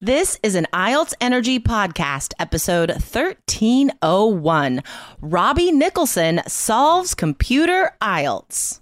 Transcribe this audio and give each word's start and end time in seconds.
This 0.00 0.38
is 0.44 0.54
an 0.54 0.68
IELTS 0.72 1.12
Energy 1.20 1.58
Podcast, 1.58 2.32
episode 2.38 2.90
1301. 2.90 4.80
Robbie 5.20 5.72
Nicholson 5.72 6.40
solves 6.46 7.16
computer 7.16 7.90
IELTS. 8.00 8.78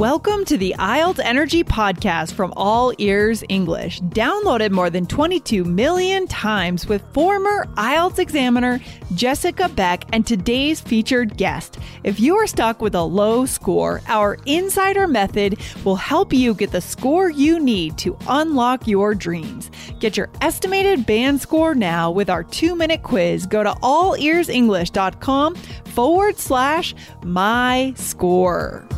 Welcome 0.00 0.46
to 0.46 0.56
the 0.56 0.74
IELTS 0.78 1.18
Energy 1.22 1.62
Podcast 1.62 2.32
from 2.32 2.54
All 2.56 2.94
Ears 2.96 3.44
English, 3.50 4.00
downloaded 4.00 4.70
more 4.70 4.88
than 4.88 5.04
22 5.04 5.62
million 5.62 6.26
times 6.26 6.86
with 6.86 7.02
former 7.12 7.66
IELTS 7.74 8.18
examiner 8.18 8.80
Jessica 9.14 9.68
Beck 9.68 10.06
and 10.14 10.26
today's 10.26 10.80
featured 10.80 11.36
guest. 11.36 11.78
If 12.02 12.18
you 12.18 12.34
are 12.36 12.46
stuck 12.46 12.80
with 12.80 12.94
a 12.94 13.02
low 13.02 13.44
score, 13.44 14.00
our 14.06 14.38
insider 14.46 15.06
method 15.06 15.60
will 15.84 15.96
help 15.96 16.32
you 16.32 16.54
get 16.54 16.72
the 16.72 16.80
score 16.80 17.28
you 17.28 17.60
need 17.60 17.98
to 17.98 18.16
unlock 18.26 18.86
your 18.86 19.14
dreams. 19.14 19.70
Get 19.98 20.16
your 20.16 20.30
estimated 20.40 21.04
band 21.04 21.42
score 21.42 21.74
now 21.74 22.10
with 22.10 22.30
our 22.30 22.42
two 22.42 22.74
minute 22.74 23.02
quiz. 23.02 23.44
Go 23.44 23.62
to 23.62 23.72
allearsenglish.com 23.72 25.56
forward 25.56 26.38
slash 26.38 26.94
my 27.22 27.92
score. 27.96 28.88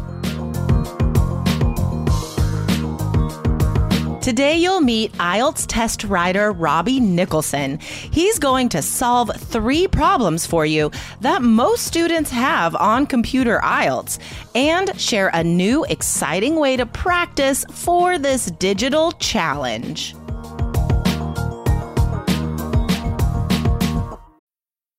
Today, 4.22 4.56
you'll 4.56 4.80
meet 4.80 5.10
IELTS 5.14 5.66
test 5.66 6.04
writer 6.04 6.52
Robbie 6.52 7.00
Nicholson. 7.00 7.80
He's 7.80 8.38
going 8.38 8.68
to 8.68 8.80
solve 8.80 9.32
three 9.36 9.88
problems 9.88 10.46
for 10.46 10.64
you 10.64 10.92
that 11.22 11.42
most 11.42 11.88
students 11.88 12.30
have 12.30 12.76
on 12.76 13.06
computer 13.06 13.58
IELTS 13.64 14.20
and 14.54 14.98
share 15.00 15.32
a 15.34 15.42
new, 15.42 15.84
exciting 15.86 16.54
way 16.54 16.76
to 16.76 16.86
practice 16.86 17.64
for 17.72 18.16
this 18.16 18.46
digital 18.52 19.10
challenge. 19.10 20.14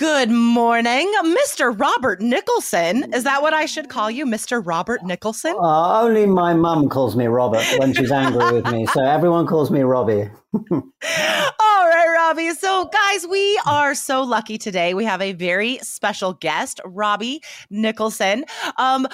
Good 0.00 0.30
morning, 0.30 1.12
Mr. 1.22 1.78
Robert 1.78 2.22
Nicholson. 2.22 3.12
Is 3.12 3.24
that 3.24 3.42
what 3.42 3.52
I 3.52 3.66
should 3.66 3.90
call 3.90 4.10
you, 4.10 4.24
Mr. 4.24 4.66
Robert 4.66 5.02
Nicholson? 5.04 5.54
Uh, 5.60 6.00
only 6.00 6.24
my 6.24 6.54
mum 6.54 6.88
calls 6.88 7.16
me 7.16 7.26
Robert 7.26 7.62
when 7.76 7.92
she's 7.92 8.10
angry 8.10 8.50
with 8.50 8.72
me, 8.72 8.86
so 8.86 9.04
everyone 9.04 9.46
calls 9.46 9.70
me 9.70 9.80
Robbie. 9.80 10.30
All 10.54 10.62
right, 10.72 12.14
Robbie. 12.14 12.54
So, 12.54 12.86
guys, 12.86 13.26
we 13.26 13.60
are 13.66 13.94
so 13.94 14.22
lucky 14.22 14.56
today. 14.56 14.94
We 14.94 15.04
have 15.04 15.20
a 15.20 15.34
very 15.34 15.76
special 15.82 16.32
guest, 16.32 16.80
Robbie 16.86 17.42
Nicholson. 17.68 18.46
Um, 18.78 19.06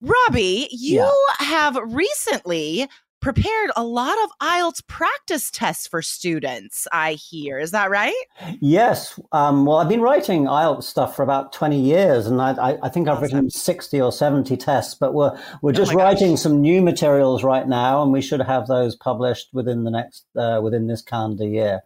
Robbie, 0.00 0.68
you 0.70 1.00
yeah. 1.00 1.44
have 1.44 1.76
recently 1.88 2.88
prepared 3.24 3.70
a 3.74 3.82
lot 3.82 4.18
of 4.22 4.30
IELTS 4.42 4.86
practice 4.86 5.50
tests 5.50 5.86
for 5.86 6.02
students, 6.02 6.86
I 6.92 7.14
hear. 7.14 7.58
Is 7.58 7.70
that 7.70 7.88
right? 7.88 8.12
Yes. 8.60 9.18
Um, 9.32 9.64
well, 9.64 9.78
I've 9.78 9.88
been 9.88 10.02
writing 10.02 10.44
IELTS 10.44 10.82
stuff 10.82 11.16
for 11.16 11.22
about 11.22 11.50
20 11.50 11.80
years, 11.80 12.26
and 12.26 12.38
I, 12.42 12.50
I, 12.52 12.78
I 12.82 12.88
think 12.90 13.08
I've 13.08 13.16
awesome. 13.16 13.36
written 13.36 13.50
60 13.50 13.98
or 13.98 14.12
70 14.12 14.58
tests, 14.58 14.94
but 14.94 15.14
we're, 15.14 15.40
we're 15.62 15.70
oh 15.70 15.72
just 15.72 15.94
oh 15.94 15.96
writing 15.96 16.32
gosh. 16.32 16.40
some 16.40 16.60
new 16.60 16.82
materials 16.82 17.42
right 17.42 17.66
now, 17.66 18.02
and 18.02 18.12
we 18.12 18.20
should 18.20 18.42
have 18.42 18.66
those 18.66 18.94
published 18.94 19.48
within 19.54 19.84
the 19.84 19.90
next, 19.90 20.26
uh, 20.36 20.60
within 20.62 20.86
this 20.86 21.00
calendar 21.00 21.48
year 21.48 21.80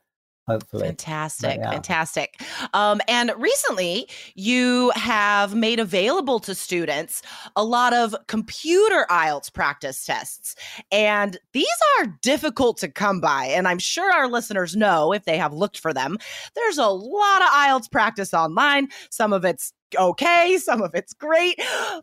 hopefully. 0.49 0.87
Fantastic, 0.87 1.63
fantastic. 1.63 2.43
Um, 2.73 3.01
and 3.07 3.33
recently, 3.37 4.09
you 4.35 4.91
have 4.95 5.55
made 5.55 5.79
available 5.79 6.41
to 6.41 6.55
students 6.55 7.23
a 7.55 7.63
lot 7.63 7.93
of 7.93 8.17
computer 8.27 9.07
IELTS 9.11 9.53
practice 9.53 10.05
tests. 10.05 10.57
And 10.91 11.39
these 11.53 11.67
are 11.99 12.07
difficult 12.23 12.79
to 12.79 12.89
come 12.89 13.21
by. 13.21 13.45
And 13.45 13.69
I'm 13.69 13.79
sure 13.79 14.11
our 14.11 14.29
listeners 14.29 14.75
know 14.75 15.13
if 15.13 15.25
they 15.25 15.37
have 15.37 15.53
looked 15.53 15.79
for 15.79 15.93
them. 15.93 16.17
There's 16.55 16.79
a 16.79 16.89
lot 16.89 17.43
of 17.43 17.49
IELTS 17.49 17.91
practice 17.91 18.33
online. 18.33 18.89
Some 19.11 19.33
of 19.33 19.45
it's 19.45 19.73
okay, 19.97 20.59
some 20.59 20.83
of 20.83 20.95
it's 20.95 21.13
great, 21.13 21.61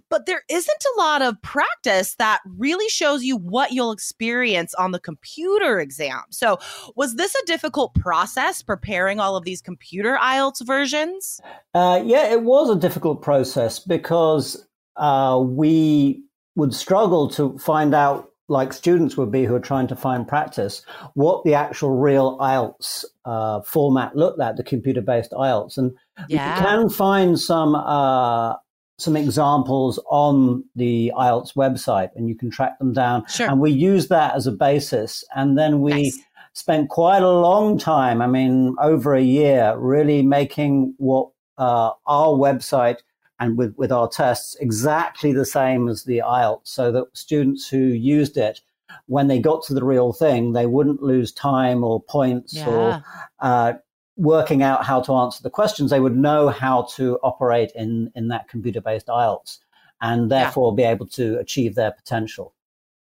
but 0.09 0.25
there 0.25 0.44
isn't 0.50 0.85
a 0.96 1.00
lot 1.00 1.22
of 1.22 1.41
practice 1.41 2.16
that 2.18 2.40
really 2.57 2.90
shows 2.90 3.23
you 3.23 3.38
what 3.38 3.72
you'll 3.72 3.91
experience 3.91 4.73
on 4.75 4.91
the 4.91 5.00
computer 5.00 5.79
exam. 5.79 6.22
So, 6.29 6.57
was 6.96 7.16
this 7.16 7.35
a 7.35 7.46
difficult 7.46 7.94
process 7.96 8.62
preparing 8.62 9.19
all 9.19 9.35
of 9.35 9.44
these 9.44 9.62
computer 9.62 10.18
IELTS 10.22 10.66
versions? 10.66 11.40
Uh, 11.73 12.01
yeah, 12.03 12.31
it 12.31 12.44
was 12.44 12.69
a 12.69 12.79
difficult 12.79 13.22
process 13.22 13.79
because 13.79 14.67
uh, 14.96 15.40
we 15.44 16.23
would 16.56 16.73
struggle 16.73 17.29
to 17.29 17.57
find 17.57 17.94
out 17.94 18.29
like 18.48 18.74
students 18.74 19.18
would 19.18 19.32
be 19.32 19.46
who 19.46 19.56
are 19.56 19.60
trying 19.60 19.88
to 19.88 19.96
find 19.96 20.28
practice, 20.28 20.84
what 21.14 21.44
the 21.44 21.54
actual 21.54 21.92
real 21.92 22.38
IELTS 22.40 23.06
uh, 23.26 23.62
format 23.62 24.16
looked 24.16 24.38
like, 24.38 24.56
the 24.56 24.64
computer 24.64 25.02
based 25.02 25.32
IELTS. 25.32 25.78
And 25.78 25.96
yeah. 26.30 26.58
you 26.58 26.66
can 26.66 26.90
find 26.90 27.40
some. 27.40 27.76
Uh, 27.76 28.56
some 28.98 29.18
examples 29.18 30.00
on 30.10 30.64
the 30.76 31.12
IELTS 31.18 31.54
website 31.56 32.10
and 32.16 32.30
you 32.30 32.36
can 32.36 32.50
track 32.50 32.80
them 32.80 32.94
down. 32.94 33.26
Sure. 33.28 33.50
And 33.50 33.60
we 33.60 33.72
use 33.72 34.08
that 34.08 34.36
as 34.36 34.48
a 34.48 34.54
basis. 34.54 35.22
And 35.36 35.58
then 35.58 35.82
we 35.82 35.92
nice. 35.92 36.20
spent 36.54 36.90
quite 36.90 37.22
a 37.22 37.30
long 37.30 37.78
time, 37.78 38.22
I 38.22 38.28
mean, 38.28 38.74
over 38.80 39.14
a 39.14 39.22
year, 39.22 39.76
really 39.78 40.22
making 40.22 40.94
what 40.98 41.30
uh, 41.58 41.92
our 42.08 42.30
website 42.30 43.00
and 43.40 43.57
with, 43.57 43.75
with 43.75 43.91
our 43.91 44.07
tests 44.07 44.56
exactly 44.59 45.34
the 45.34 45.46
same 45.46 45.88
as 45.88 46.03
the 46.03 46.19
IELTS 46.25 46.68
so 46.68 46.91
that 46.91 47.06
students 47.13 47.68
who 47.68 47.78
used 47.78 48.38
it 48.38 48.62
when 49.07 49.28
they 49.28 49.40
got 49.40 49.63
to 49.63 49.73
the 49.73 49.84
real 49.84 50.13
thing, 50.13 50.53
they 50.53 50.66
wouldn't 50.66 51.01
lose 51.01 51.31
time 51.31 51.84
or 51.84 52.01
points 52.03 52.53
yeah. 52.53 52.69
or 52.69 53.03
uh, 53.40 53.73
working 54.16 54.63
out 54.63 54.85
how 54.85 55.01
to 55.01 55.13
answer 55.13 55.44
the 55.44 55.50
questions. 55.50 55.91
They 55.91 56.00
would 56.00 56.16
know 56.16 56.50
how 56.50 56.84
to 56.96 57.18
operate 57.23 57.72
in, 57.75 58.12
in 58.16 58.29
that 58.29 58.47
computer 58.47 58.81
based 58.81 59.07
IELTS 59.07 59.59
and 60.02 60.31
therefore 60.31 60.72
yeah. 60.72 60.75
be 60.75 60.90
able 60.90 61.07
to 61.07 61.40
achieve 61.40 61.75
their 61.75 61.91
potential. 61.91 62.53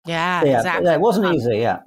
Yeah, 0.05 0.43
yeah 0.43 0.57
exactly. 0.57 0.85
Yeah, 0.85 0.95
it 0.95 1.01
wasn't 1.01 1.27
um, 1.27 1.33
easy. 1.33 1.57
Yeah. 1.57 1.79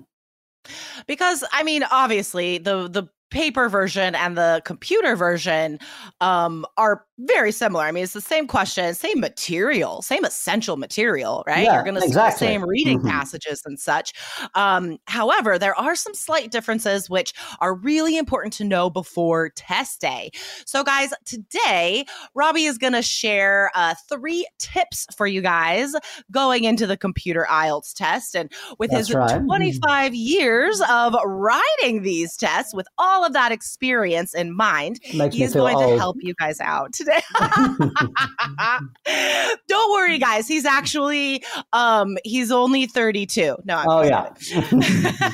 Because 1.06 1.44
I 1.52 1.62
mean, 1.64 1.82
obviously, 1.90 2.58
the 2.58 2.88
the 2.88 3.08
paper 3.30 3.68
version 3.68 4.14
and 4.14 4.36
the 4.36 4.62
computer 4.64 5.16
version 5.16 5.80
um, 6.20 6.66
are 6.76 7.04
very 7.26 7.52
similar. 7.52 7.84
I 7.84 7.92
mean, 7.92 8.04
it's 8.04 8.12
the 8.12 8.20
same 8.20 8.46
question, 8.46 8.94
same 8.94 9.20
material, 9.20 10.02
same 10.02 10.24
essential 10.24 10.76
material, 10.76 11.44
right? 11.46 11.64
Yeah, 11.64 11.74
You're 11.74 11.84
going 11.84 11.96
to 11.96 12.04
exactly. 12.04 12.38
see 12.38 12.46
the 12.46 12.52
same 12.52 12.68
reading 12.68 12.98
mm-hmm. 12.98 13.08
passages 13.08 13.62
and 13.64 13.78
such. 13.78 14.12
Um, 14.54 14.98
however, 15.06 15.58
there 15.58 15.78
are 15.78 15.94
some 15.94 16.14
slight 16.14 16.50
differences 16.50 17.08
which 17.08 17.32
are 17.60 17.74
really 17.74 18.16
important 18.16 18.52
to 18.54 18.64
know 18.64 18.90
before 18.90 19.50
test 19.50 20.00
day. 20.00 20.30
So, 20.66 20.82
guys, 20.82 21.10
today 21.24 22.04
Robbie 22.34 22.64
is 22.64 22.78
going 22.78 22.94
to 22.94 23.02
share 23.02 23.70
uh, 23.74 23.94
three 24.08 24.46
tips 24.58 25.06
for 25.16 25.26
you 25.26 25.42
guys 25.42 25.94
going 26.30 26.64
into 26.64 26.86
the 26.86 26.96
computer 26.96 27.46
IELTS 27.50 27.92
test. 27.94 28.34
And 28.34 28.50
with 28.78 28.90
That's 28.90 29.08
his 29.08 29.16
right. 29.16 29.30
Mm-hmm. 29.30 29.46
25 29.46 30.14
years 30.14 30.80
of 30.88 31.14
writing 31.24 32.02
these 32.02 32.36
tests, 32.36 32.74
with 32.74 32.86
all 32.98 33.24
of 33.24 33.32
that 33.32 33.52
experience 33.52 34.34
in 34.34 34.54
mind, 34.54 35.00
he's 35.02 35.54
going 35.54 35.76
old. 35.76 35.92
to 35.92 35.98
help 35.98 36.16
you 36.20 36.34
guys 36.34 36.60
out 36.60 36.92
today. 36.92 37.11
Don't 39.68 39.92
worry, 39.92 40.18
guys. 40.18 40.48
He's 40.48 40.64
actually 40.64 41.44
um 41.72 42.18
he's 42.24 42.50
only 42.50 42.86
32. 42.86 43.58
No, 43.64 43.76
I'm 43.76 43.88
oh 43.88 44.02
yeah. 44.02 44.32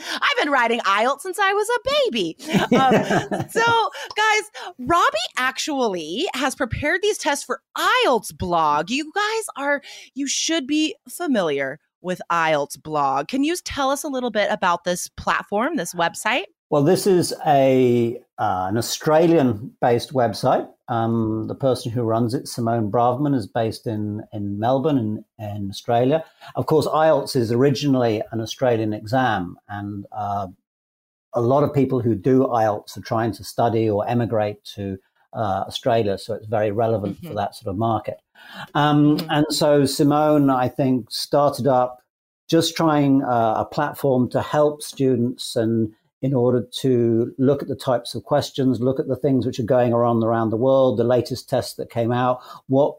I've 0.00 0.38
been 0.38 0.50
writing 0.50 0.80
IELTS 0.80 1.20
since 1.20 1.38
I 1.38 1.52
was 1.52 1.68
a 1.68 1.78
baby. 2.06 2.36
Um, 2.74 3.44
so, 3.50 3.90
guys, 4.16 4.72
Robbie 4.78 5.18
actually 5.36 6.26
has 6.34 6.54
prepared 6.54 7.00
these 7.02 7.18
tests 7.18 7.44
for 7.44 7.60
IELTS 7.76 8.36
blog. 8.36 8.90
You 8.90 9.12
guys 9.14 9.44
are, 9.56 9.82
you 10.14 10.26
should 10.26 10.66
be 10.66 10.94
familiar 11.08 11.78
with 12.00 12.20
IELTS 12.30 12.82
blog. 12.82 13.28
Can 13.28 13.44
you 13.44 13.56
tell 13.56 13.90
us 13.90 14.02
a 14.02 14.08
little 14.08 14.30
bit 14.30 14.50
about 14.50 14.84
this 14.84 15.08
platform, 15.16 15.76
this 15.76 15.94
website? 15.94 16.44
Well, 16.70 16.84
this 16.84 17.04
is 17.06 17.34
a 17.44 18.22
uh, 18.38 18.66
an 18.70 18.78
Australian 18.78 19.76
based 19.80 20.14
website. 20.14 20.68
Um, 20.88 21.46
the 21.48 21.54
person 21.54 21.92
who 21.92 22.02
runs 22.02 22.32
it, 22.32 22.48
Simone 22.48 22.90
Braverman, 22.90 23.34
is 23.34 23.46
based 23.46 23.86
in, 23.86 24.22
in 24.32 24.58
Melbourne 24.58 24.96
in, 24.98 25.24
in 25.38 25.68
Australia. 25.68 26.24
Of 26.54 26.66
course, 26.66 26.86
IELTS 26.86 27.36
is 27.36 27.52
originally 27.52 28.22
an 28.32 28.40
Australian 28.40 28.92
exam, 28.92 29.56
and 29.68 30.06
uh, 30.12 30.46
a 31.32 31.40
lot 31.40 31.64
of 31.64 31.74
people 31.74 32.00
who 32.00 32.14
do 32.14 32.46
IELTS 32.46 32.96
are 32.96 33.02
trying 33.02 33.32
to 33.32 33.44
study 33.44 33.90
or 33.90 34.08
emigrate 34.08 34.64
to 34.76 34.96
uh, 35.32 35.64
Australia, 35.66 36.18
so 36.18 36.34
it's 36.34 36.46
very 36.46 36.70
relevant 36.70 37.16
mm-hmm. 37.16 37.28
for 37.28 37.34
that 37.34 37.54
sort 37.54 37.70
of 37.70 37.78
market. 37.78 38.18
Um, 38.74 39.18
mm-hmm. 39.18 39.30
And 39.30 39.46
so 39.50 39.86
Simone, 39.86 40.50
I 40.50 40.68
think, 40.68 41.10
started 41.10 41.66
up 41.66 41.98
just 42.48 42.76
trying 42.76 43.22
uh, 43.22 43.54
a 43.58 43.64
platform 43.64 44.28
to 44.30 44.42
help 44.42 44.82
students 44.82 45.54
and 45.54 45.94
in 46.22 46.34
order 46.34 46.66
to 46.80 47.34
look 47.38 47.62
at 47.62 47.68
the 47.68 47.76
types 47.76 48.14
of 48.14 48.24
questions, 48.24 48.80
look 48.80 49.00
at 49.00 49.08
the 49.08 49.16
things 49.16 49.46
which 49.46 49.58
are 49.58 49.64
going 49.64 49.92
around 49.92 50.22
around 50.22 50.50
the 50.50 50.56
world, 50.56 50.98
the 50.98 51.04
latest 51.04 51.48
tests 51.48 51.74
that 51.74 51.90
came 51.90 52.12
out, 52.12 52.40
what 52.66 52.96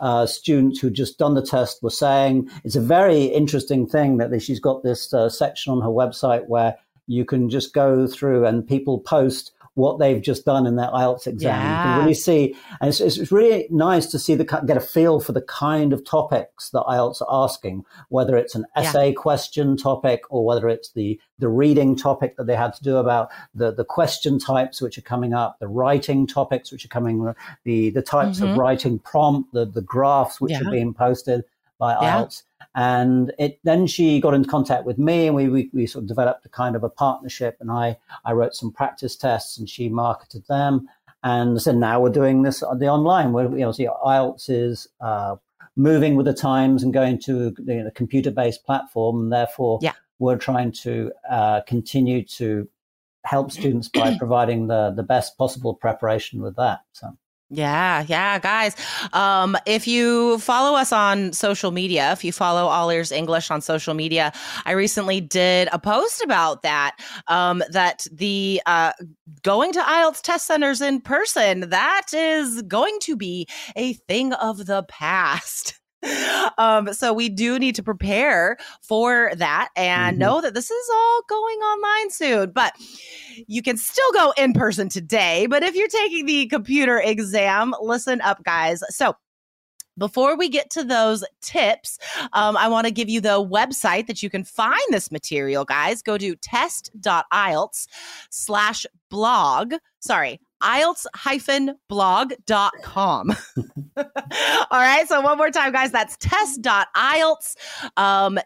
uh, 0.00 0.26
students 0.26 0.80
who 0.80 0.90
just 0.90 1.18
done 1.18 1.34
the 1.34 1.42
test 1.42 1.82
were 1.82 1.90
saying. 1.90 2.50
It's 2.64 2.76
a 2.76 2.80
very 2.80 3.24
interesting 3.24 3.86
thing 3.86 4.18
that 4.18 4.42
she's 4.42 4.60
got 4.60 4.82
this 4.82 5.12
uh, 5.14 5.28
section 5.28 5.72
on 5.72 5.80
her 5.80 5.88
website 5.88 6.48
where 6.48 6.76
you 7.06 7.24
can 7.24 7.48
just 7.48 7.72
go 7.72 8.06
through 8.06 8.44
and 8.46 8.66
people 8.66 8.98
post 8.98 9.52
what 9.76 9.98
they've 9.98 10.22
just 10.22 10.46
done 10.46 10.66
in 10.66 10.76
their 10.76 10.88
IELTS 10.88 11.26
exam. 11.26 11.50
Yeah. 11.50 11.68
You 11.68 11.84
can 11.84 12.00
really 12.00 12.14
see, 12.14 12.56
and 12.80 12.88
it's, 12.88 12.98
it's, 12.98 13.30
really 13.30 13.66
nice 13.70 14.06
to 14.06 14.18
see 14.18 14.34
the 14.34 14.44
get 14.44 14.76
a 14.78 14.80
feel 14.80 15.20
for 15.20 15.32
the 15.32 15.42
kind 15.42 15.92
of 15.92 16.02
topics 16.02 16.70
that 16.70 16.82
IELTS 16.84 17.20
are 17.20 17.44
asking, 17.44 17.84
whether 18.08 18.38
it's 18.38 18.54
an 18.54 18.64
essay 18.74 19.08
yeah. 19.08 19.14
question 19.14 19.76
topic 19.76 20.22
or 20.30 20.46
whether 20.46 20.68
it's 20.68 20.92
the 20.92 21.20
the 21.38 21.48
reading 21.48 21.94
topic 21.94 22.38
that 22.38 22.46
they 22.46 22.56
had 22.56 22.72
to 22.72 22.82
do 22.82 22.96
about 22.96 23.28
the 23.54 23.70
the 23.70 23.84
question 23.84 24.38
types 24.38 24.80
which 24.80 24.96
are 24.96 25.02
coming 25.02 25.34
up, 25.34 25.58
the 25.60 25.68
writing 25.68 26.26
topics 26.26 26.72
which 26.72 26.86
are 26.86 26.88
coming, 26.88 27.34
the 27.64 27.90
the 27.90 28.02
types 28.02 28.40
mm-hmm. 28.40 28.52
of 28.52 28.56
writing 28.56 28.98
prompt, 29.00 29.52
the 29.52 29.66
the 29.66 29.82
graphs 29.82 30.40
which 30.40 30.52
yeah. 30.52 30.62
are 30.62 30.70
being 30.70 30.94
posted 30.94 31.44
by 31.78 31.94
IELTS. 31.94 32.44
And 32.74 33.32
it, 33.38 33.58
then 33.64 33.86
she 33.86 34.20
got 34.20 34.34
into 34.34 34.48
contact 34.48 34.84
with 34.84 34.98
me 34.98 35.26
and 35.26 35.34
we, 35.34 35.48
we, 35.48 35.70
we, 35.72 35.86
sort 35.86 36.02
of 36.04 36.08
developed 36.08 36.44
a 36.44 36.50
kind 36.50 36.76
of 36.76 36.84
a 36.84 36.90
partnership 36.90 37.56
and 37.60 37.70
I, 37.70 37.96
I 38.24 38.32
wrote 38.32 38.54
some 38.54 38.70
practice 38.70 39.16
tests 39.16 39.56
and 39.56 39.68
she 39.68 39.88
marketed 39.88 40.46
them. 40.46 40.86
And 41.22 41.60
so 41.60 41.72
now 41.72 42.00
we're 42.00 42.10
doing 42.10 42.42
this 42.42 42.62
on 42.62 42.78
the 42.78 42.88
online 42.88 43.32
where, 43.32 43.46
you 43.50 43.60
know, 43.60 43.72
see 43.72 43.88
IELTS 44.04 44.50
is, 44.50 44.88
uh, 45.00 45.36
moving 45.76 46.16
with 46.16 46.26
the 46.26 46.34
times 46.34 46.82
and 46.82 46.92
going 46.92 47.18
to 47.20 47.54
you 47.66 47.84
know, 47.84 47.90
computer-based 47.94 48.64
platform. 48.64 49.22
And 49.22 49.32
therefore, 49.32 49.78
yeah. 49.82 49.92
we're 50.18 50.38
trying 50.38 50.72
to 50.72 51.12
uh, 51.30 51.62
continue 51.62 52.24
to 52.24 52.68
help 53.24 53.52
students 53.52 53.88
by 53.88 54.16
providing 54.18 54.66
the, 54.68 54.92
the 54.94 55.02
best 55.02 55.36
possible 55.36 55.74
preparation 55.74 56.40
with 56.40 56.56
that. 56.56 56.80
So. 56.92 57.16
Yeah, 57.48 58.04
yeah, 58.08 58.40
guys. 58.40 58.74
Um, 59.12 59.56
if 59.66 59.86
you 59.86 60.38
follow 60.40 60.76
us 60.76 60.92
on 60.92 61.32
social 61.32 61.70
media, 61.70 62.10
if 62.10 62.24
you 62.24 62.32
follow 62.32 62.66
All 62.66 62.90
Ears 62.90 63.12
English 63.12 63.52
on 63.52 63.60
social 63.60 63.94
media, 63.94 64.32
I 64.64 64.72
recently 64.72 65.20
did 65.20 65.68
a 65.72 65.78
post 65.78 66.22
about 66.22 66.62
that. 66.62 66.96
Um, 67.28 67.62
that 67.70 68.04
the 68.10 68.60
uh, 68.66 68.92
going 69.44 69.72
to 69.74 69.80
IELTS 69.80 70.22
test 70.22 70.46
centers 70.46 70.80
in 70.80 71.00
person 71.00 71.70
that 71.70 72.08
is 72.12 72.62
going 72.62 72.98
to 73.02 73.16
be 73.16 73.46
a 73.76 73.92
thing 73.92 74.32
of 74.32 74.66
the 74.66 74.82
past. 74.88 75.78
um, 76.58 76.92
so 76.92 77.12
we 77.12 77.28
do 77.28 77.58
need 77.58 77.74
to 77.74 77.82
prepare 77.82 78.56
for 78.82 79.32
that 79.36 79.68
and 79.76 80.14
mm-hmm. 80.14 80.20
know 80.20 80.40
that 80.40 80.54
this 80.54 80.70
is 80.70 80.90
all 80.92 81.22
going 81.28 81.58
online 81.58 82.10
soon. 82.10 82.50
But 82.50 82.74
you 83.46 83.62
can 83.62 83.76
still 83.76 84.12
go 84.12 84.32
in 84.36 84.52
person 84.52 84.88
today. 84.88 85.46
But 85.46 85.62
if 85.62 85.74
you're 85.74 85.88
taking 85.88 86.26
the 86.26 86.46
computer 86.46 86.98
exam, 86.98 87.74
listen 87.80 88.20
up, 88.20 88.42
guys. 88.44 88.82
So 88.90 89.14
before 89.98 90.36
we 90.36 90.48
get 90.48 90.70
to 90.70 90.84
those 90.84 91.24
tips, 91.40 91.98
um, 92.32 92.56
I 92.56 92.68
want 92.68 92.86
to 92.86 92.92
give 92.92 93.08
you 93.08 93.20
the 93.20 93.42
website 93.42 94.06
that 94.08 94.22
you 94.22 94.28
can 94.28 94.44
find 94.44 94.78
this 94.90 95.10
material, 95.10 95.64
guys. 95.64 96.02
Go 96.02 96.18
to 96.18 96.36
test.ielts 96.36 97.86
slash 98.30 98.86
blog. 99.10 99.74
Sorry, 100.00 100.38
IELTS-blog.com. 100.62 103.36
All 103.96 104.04
right. 104.70 105.08
So 105.08 105.20
one 105.20 105.38
more 105.38 105.50
time, 105.50 105.72
guys, 105.72 105.90
that's 105.92 106.16
test.ielts 106.18 107.54
um, 107.96 108.38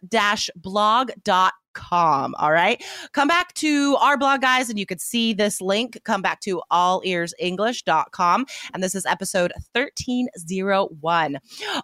com. 1.73 2.35
All 2.39 2.53
right. 2.53 2.83
Come 3.12 3.29
back 3.29 3.53
to 3.55 3.97
our 4.01 4.17
blog, 4.17 4.41
guys, 4.41 4.71
and 4.71 4.79
you 4.79 4.87
can 4.87 4.99
see 4.99 5.33
this 5.33 5.61
link. 5.61 5.99
Come 6.05 6.23
back 6.23 6.41
to 6.41 6.62
all 6.71 7.01
ears 7.05 7.35
allearsenglish.com. 7.43 8.47
And 8.75 8.83
this 8.83 8.95
is 8.95 9.07
episode 9.07 9.53
1301. 9.73 11.39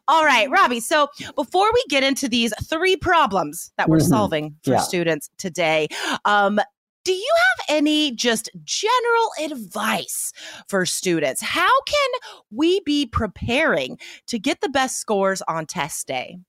All 0.08 0.24
right, 0.24 0.50
Robbie. 0.50 0.80
So 0.80 1.08
before 1.34 1.70
we 1.72 1.84
get 1.88 2.02
into 2.02 2.28
these 2.28 2.52
three 2.64 2.96
problems 2.96 3.72
that 3.76 3.88
we're 3.88 3.98
mm-hmm. 3.98 4.08
solving 4.08 4.56
for 4.64 4.72
yeah. 4.72 4.80
students 4.80 5.30
today, 5.38 5.88
um, 6.24 6.60
do 7.06 7.12
you 7.12 7.34
have 7.36 7.76
any 7.76 8.10
just 8.10 8.50
general 8.64 9.30
advice 9.40 10.32
for 10.68 10.84
students? 10.84 11.40
How 11.40 11.70
can 11.86 12.10
we 12.50 12.80
be 12.80 13.06
preparing 13.06 13.96
to 14.26 14.40
get 14.40 14.60
the 14.60 14.68
best 14.68 14.98
scores 14.98 15.40
on 15.42 15.66
test 15.66 16.08
day? 16.08 16.40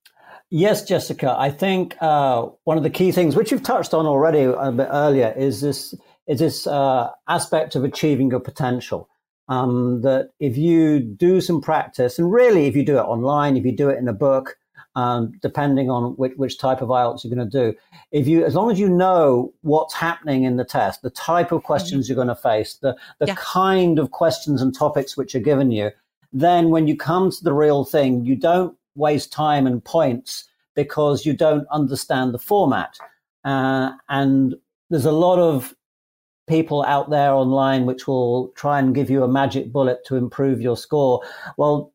Yes, 0.49 0.83
Jessica. 0.83 1.35
I 1.37 1.51
think 1.51 1.95
uh, 2.01 2.47
one 2.63 2.75
of 2.75 2.81
the 2.81 2.89
key 2.89 3.11
things, 3.11 3.35
which 3.35 3.51
you've 3.51 3.61
touched 3.61 3.93
on 3.93 4.07
already 4.07 4.41
a 4.41 4.71
bit 4.71 4.87
earlier, 4.91 5.31
is 5.37 5.61
this 5.61 5.93
is 6.25 6.39
this 6.39 6.65
uh, 6.65 7.11
aspect 7.27 7.75
of 7.75 7.83
achieving 7.83 8.31
your 8.31 8.39
potential. 8.39 9.09
Um, 9.49 10.01
that 10.01 10.31
if 10.39 10.57
you 10.57 10.99
do 10.99 11.39
some 11.39 11.61
practice, 11.61 12.17
and 12.17 12.31
really 12.31 12.65
if 12.65 12.75
you 12.75 12.83
do 12.83 12.97
it 12.97 13.01
online, 13.03 13.57
if 13.57 13.63
you 13.63 13.71
do 13.71 13.89
it 13.89 13.99
in 13.99 14.07
a 14.07 14.13
book, 14.13 14.57
um, 14.97 15.31
depending 15.43 15.91
on 15.91 16.13
which, 16.13 16.33
which 16.37 16.57
type 16.57 16.81
of 16.81 16.89
IELTS 16.89 17.23
you're 17.23 17.33
going 17.33 17.47
to 17.47 17.71
do. 17.71 17.77
If 18.11 18.27
you, 18.27 18.43
as 18.43 18.55
long 18.55 18.71
as 18.71 18.79
you 18.79 18.89
know 18.89 19.53
what's 19.61 19.93
happening 19.93 20.43
in 20.43 20.57
the 20.57 20.65
test, 20.65 21.03
the 21.03 21.11
type 21.11 21.51
of 21.51 21.61
questions 21.61 22.05
mm-hmm. 22.05 22.13
you're 22.13 22.25
going 22.25 22.35
to 22.35 22.41
face, 22.41 22.73
the 22.81 22.97
the 23.19 23.27
yeah. 23.27 23.35
kind 23.37 23.99
of 23.99 24.09
questions 24.09 24.59
and 24.59 24.75
topics 24.75 25.15
which 25.15 25.35
are 25.35 25.39
given 25.39 25.71
you, 25.71 25.91
then 26.33 26.71
when 26.71 26.87
you 26.87 26.97
come 26.97 27.29
to 27.29 27.43
the 27.43 27.53
real 27.53 27.85
thing, 27.85 28.25
you 28.25 28.35
don't 28.35 28.75
waste 28.95 29.31
time 29.31 29.67
and 29.67 29.85
points 29.85 30.45
because 30.73 31.27
you 31.27 31.33
don't 31.33 31.67
understand 31.71 32.33
the 32.33 32.39
format. 32.39 32.97
Uh, 33.45 33.91
and 34.09 34.55
there's 34.89 35.05
a 35.05 35.11
lot 35.11 35.37
of 35.37 35.75
people 36.47 36.83
out 36.85 37.11
there 37.11 37.33
online 37.33 37.85
which 37.85 38.07
will 38.07 38.47
try 38.55 38.79
and 38.79 38.95
give 38.95 39.11
you 39.11 39.23
a 39.23 39.27
magic 39.27 39.71
bullet 39.71 40.03
to 40.07 40.15
improve 40.15 40.59
your 40.59 40.75
score. 40.75 41.21
Well, 41.55 41.93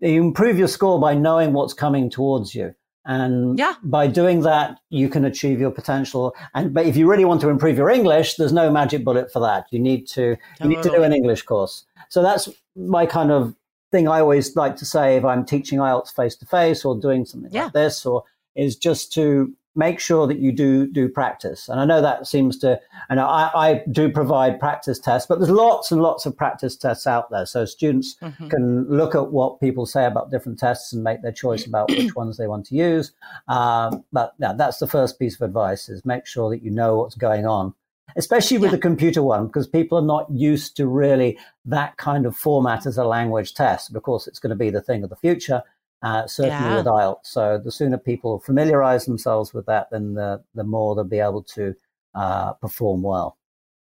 you 0.00 0.22
improve 0.22 0.58
your 0.58 0.68
score 0.68 1.00
by 1.00 1.14
knowing 1.14 1.52
what's 1.52 1.74
coming 1.74 2.10
towards 2.10 2.54
you. 2.54 2.74
And 3.06 3.58
yeah. 3.58 3.74
by 3.82 4.06
doing 4.06 4.42
that, 4.42 4.78
you 4.90 5.08
can 5.08 5.24
achieve 5.24 5.58
your 5.58 5.70
potential. 5.70 6.34
And 6.54 6.74
but 6.74 6.86
if 6.86 6.96
you 6.96 7.10
really 7.10 7.24
want 7.24 7.40
to 7.40 7.48
improve 7.48 7.76
your 7.76 7.88
English, 7.88 8.36
there's 8.36 8.52
no 8.52 8.70
magic 8.70 9.04
bullet 9.04 9.32
for 9.32 9.40
that. 9.40 9.66
You 9.70 9.78
need 9.78 10.06
to 10.08 10.36
you 10.60 10.68
need 10.68 10.82
to 10.82 10.90
do 10.90 10.96
oh. 10.96 11.02
an 11.02 11.12
English 11.12 11.42
course. 11.42 11.84
So 12.08 12.22
that's 12.22 12.48
my 12.76 13.06
kind 13.06 13.30
of 13.30 13.54
thing 13.90 14.06
I 14.06 14.20
always 14.20 14.54
like 14.54 14.76
to 14.76 14.84
say 14.84 15.16
if 15.16 15.24
I'm 15.24 15.44
teaching 15.44 15.78
IELTS 15.78 16.14
face 16.14 16.36
to 16.36 16.46
face 16.46 16.84
or 16.84 16.98
doing 16.98 17.24
something 17.24 17.50
yeah. 17.52 17.64
like 17.64 17.72
this, 17.72 18.04
or 18.04 18.24
is 18.54 18.76
just 18.76 19.12
to 19.14 19.52
make 19.76 20.00
sure 20.00 20.26
that 20.26 20.38
you 20.38 20.52
do 20.52 20.86
do 20.86 21.08
practice. 21.08 21.68
And 21.68 21.80
I 21.80 21.84
know 21.84 22.02
that 22.02 22.26
seems 22.26 22.58
to, 22.58 22.80
and 23.08 23.20
I, 23.20 23.50
I 23.54 23.82
do 23.90 24.10
provide 24.10 24.58
practice 24.58 24.98
tests, 24.98 25.26
but 25.28 25.38
there's 25.38 25.50
lots 25.50 25.92
and 25.92 26.02
lots 26.02 26.26
of 26.26 26.36
practice 26.36 26.76
tests 26.76 27.06
out 27.06 27.30
there. 27.30 27.46
So 27.46 27.64
students 27.64 28.16
mm-hmm. 28.20 28.48
can 28.48 28.88
look 28.88 29.14
at 29.14 29.30
what 29.30 29.60
people 29.60 29.86
say 29.86 30.06
about 30.06 30.30
different 30.30 30.58
tests 30.58 30.92
and 30.92 31.04
make 31.04 31.22
their 31.22 31.32
choice 31.32 31.66
about 31.66 31.90
which 31.96 32.14
ones 32.16 32.36
they 32.36 32.48
want 32.48 32.66
to 32.66 32.74
use. 32.74 33.12
Um, 33.48 34.04
but 34.12 34.34
yeah, 34.38 34.54
that's 34.56 34.78
the 34.78 34.88
first 34.88 35.18
piece 35.18 35.36
of 35.36 35.42
advice 35.42 35.88
is 35.88 36.04
make 36.04 36.26
sure 36.26 36.50
that 36.50 36.62
you 36.62 36.70
know 36.70 36.98
what's 36.98 37.16
going 37.16 37.46
on. 37.46 37.74
Especially 38.16 38.58
with 38.58 38.72
yeah. 38.72 38.76
the 38.76 38.82
computer 38.82 39.22
one, 39.22 39.46
because 39.46 39.68
people 39.68 39.96
are 39.96 40.02
not 40.02 40.28
used 40.32 40.76
to 40.76 40.88
really 40.88 41.38
that 41.64 41.96
kind 41.96 42.26
of 42.26 42.36
format 42.36 42.84
as 42.84 42.98
a 42.98 43.04
language 43.04 43.54
test. 43.54 43.92
But 43.92 43.98
of 43.98 44.02
course, 44.02 44.26
it's 44.26 44.40
going 44.40 44.50
to 44.50 44.56
be 44.56 44.68
the 44.68 44.80
thing 44.80 45.04
of 45.04 45.10
the 45.10 45.16
future 45.16 45.62
uh, 46.02 46.26
certainly 46.26 46.56
yeah. 46.56 46.76
with 46.76 46.86
IELTS. 46.86 47.24
So 47.24 47.58
the 47.58 47.72
sooner 47.72 47.98
people 47.98 48.40
familiarize 48.40 49.04
themselves 49.06 49.52
with 49.52 49.66
that, 49.66 49.88
then 49.90 50.14
the, 50.14 50.42
the 50.54 50.64
more 50.64 50.94
they'll 50.94 51.04
be 51.04 51.18
able 51.18 51.42
to 51.42 51.74
uh, 52.14 52.52
perform 52.54 53.02
well. 53.02 53.36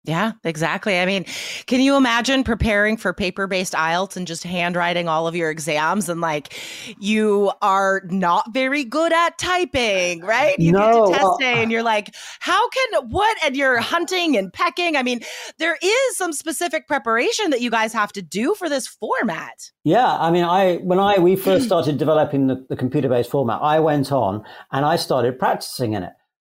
Yeah, 0.06 0.34
exactly. 0.44 1.00
I 1.00 1.06
mean, 1.06 1.26
can 1.66 1.80
you 1.80 1.96
imagine 1.96 2.44
preparing 2.44 2.98
for 2.98 3.14
paper 3.14 3.48
based 3.48 3.72
IELTS 3.72 4.18
and 4.18 4.28
just 4.28 4.44
handwriting 4.44 5.08
all 5.08 5.28
of 5.30 5.36
your 5.36 5.50
exams 5.50 6.10
and 6.10 6.20
like 6.20 6.60
you 7.00 7.54
are 7.62 8.02
not 8.10 8.54
very 8.54 8.84
good 8.84 9.14
at 9.14 9.38
typing, 9.38 10.20
right? 10.20 10.60
You 10.60 10.74
no, 10.74 11.08
get 11.08 11.14
to 11.14 11.20
test 11.20 11.40
day 11.40 11.64
and 11.64 11.68
ah. 11.68 11.72
you're 11.72 11.84
like, 11.84 12.14
how 12.42 12.68
can 12.70 13.10
what? 13.12 13.38
And 13.46 13.56
you're 13.56 13.80
hunting 13.80 14.36
and 14.36 14.52
pecking. 14.52 14.98
I 14.98 15.04
mean, 15.04 15.22
there 15.58 15.78
is 15.82 16.18
some 16.18 16.34
specific 16.34 16.86
preparation 16.86 17.52
that 17.52 17.62
you 17.62 17.72
guys 17.72 17.94
have 17.94 18.12
to 18.14 18.22
do 18.22 18.56
for 18.56 18.68
this 18.68 18.86
format. 18.86 19.72
Yeah. 19.86 20.18
I 20.18 20.32
mean, 20.32 20.44
I, 20.44 20.78
when 20.78 21.00
I, 21.00 21.18
we 21.20 21.38
first 21.38 21.66
started 21.68 21.98
developing 21.98 22.48
the, 22.48 22.66
the 22.68 22.76
computer 22.76 23.08
based 23.08 23.32
format, 23.32 23.62
I 23.62 23.80
went 23.80 24.12
on 24.12 24.44
and 24.70 24.86
I 24.86 24.98
started 24.98 25.40
practicing 25.40 25.94
in 25.94 26.04
it. 26.04 26.12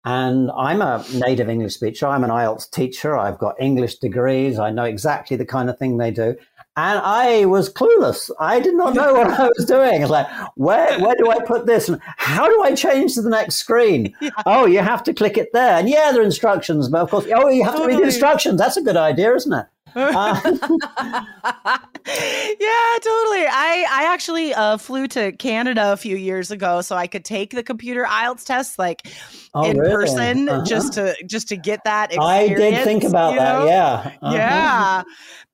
And 0.06 0.52
I'm 0.52 0.82
a 0.82 1.04
native 1.12 1.48
English 1.48 1.74
speaker. 1.74 2.06
I'm 2.06 2.22
an 2.22 2.30
IELTS 2.30 2.70
teacher. 2.70 3.16
I've 3.16 3.38
got 3.38 3.60
English 3.60 3.96
degrees. 3.96 4.56
I 4.56 4.70
know 4.70 4.84
exactly 4.84 5.36
the 5.36 5.44
kind 5.44 5.68
of 5.68 5.78
thing 5.78 5.96
they 5.96 6.12
do. 6.12 6.36
And 6.76 7.00
I 7.02 7.46
was 7.46 7.72
clueless. 7.72 8.30
I 8.38 8.60
did 8.60 8.76
not 8.76 8.94
know 8.94 9.14
what 9.14 9.26
I 9.26 9.48
was 9.48 9.64
doing. 9.66 10.02
It's 10.02 10.10
like, 10.10 10.28
where, 10.54 11.00
where 11.00 11.16
do 11.16 11.28
I 11.28 11.40
put 11.44 11.66
this? 11.66 11.88
And 11.88 12.00
how 12.18 12.46
do 12.46 12.62
I 12.62 12.72
change 12.76 13.14
to 13.14 13.22
the 13.22 13.30
next 13.30 13.56
screen? 13.56 14.14
Yeah. 14.26 14.30
Oh, 14.44 14.66
you 14.66 14.78
have 14.78 15.02
to 15.04 15.14
click 15.14 15.36
it 15.36 15.52
there. 15.52 15.76
And 15.76 15.88
yeah, 15.88 16.10
there 16.12 16.20
are 16.20 16.24
instructions, 16.24 16.88
but 16.88 17.02
of 17.02 17.10
course, 17.10 17.26
oh, 17.34 17.48
you 17.48 17.64
have 17.64 17.76
to 17.76 17.86
read 17.86 17.98
the 17.98 18.04
instructions. 18.04 18.58
That's 18.58 18.76
a 18.76 18.82
good 18.82 18.96
idea, 18.96 19.34
isn't 19.34 19.52
it? 19.52 19.66
Uh, 19.96 20.40
yeah, 20.44 21.78
totally. 22.04 23.46
I 23.46 23.86
I 23.90 24.10
actually 24.12 24.52
uh, 24.52 24.76
flew 24.76 25.08
to 25.08 25.32
Canada 25.32 25.92
a 25.92 25.96
few 25.96 26.16
years 26.16 26.50
ago, 26.50 26.82
so 26.82 26.96
I 26.96 27.06
could 27.06 27.24
take 27.24 27.52
the 27.52 27.62
computer 27.62 28.04
IELTS 28.04 28.44
test 28.44 28.78
like 28.78 29.08
oh, 29.54 29.64
in 29.64 29.78
really? 29.78 29.90
person, 29.90 30.48
uh-huh. 30.48 30.64
just 30.66 30.92
to 30.94 31.16
just 31.26 31.48
to 31.48 31.56
get 31.56 31.82
that. 31.84 32.12
I 32.20 32.48
did 32.48 32.84
think 32.84 33.04
about 33.04 33.34
that. 33.36 33.58
Know? 33.60 33.66
Yeah, 33.66 34.12
uh-huh. 34.22 34.34
yeah. 34.34 35.02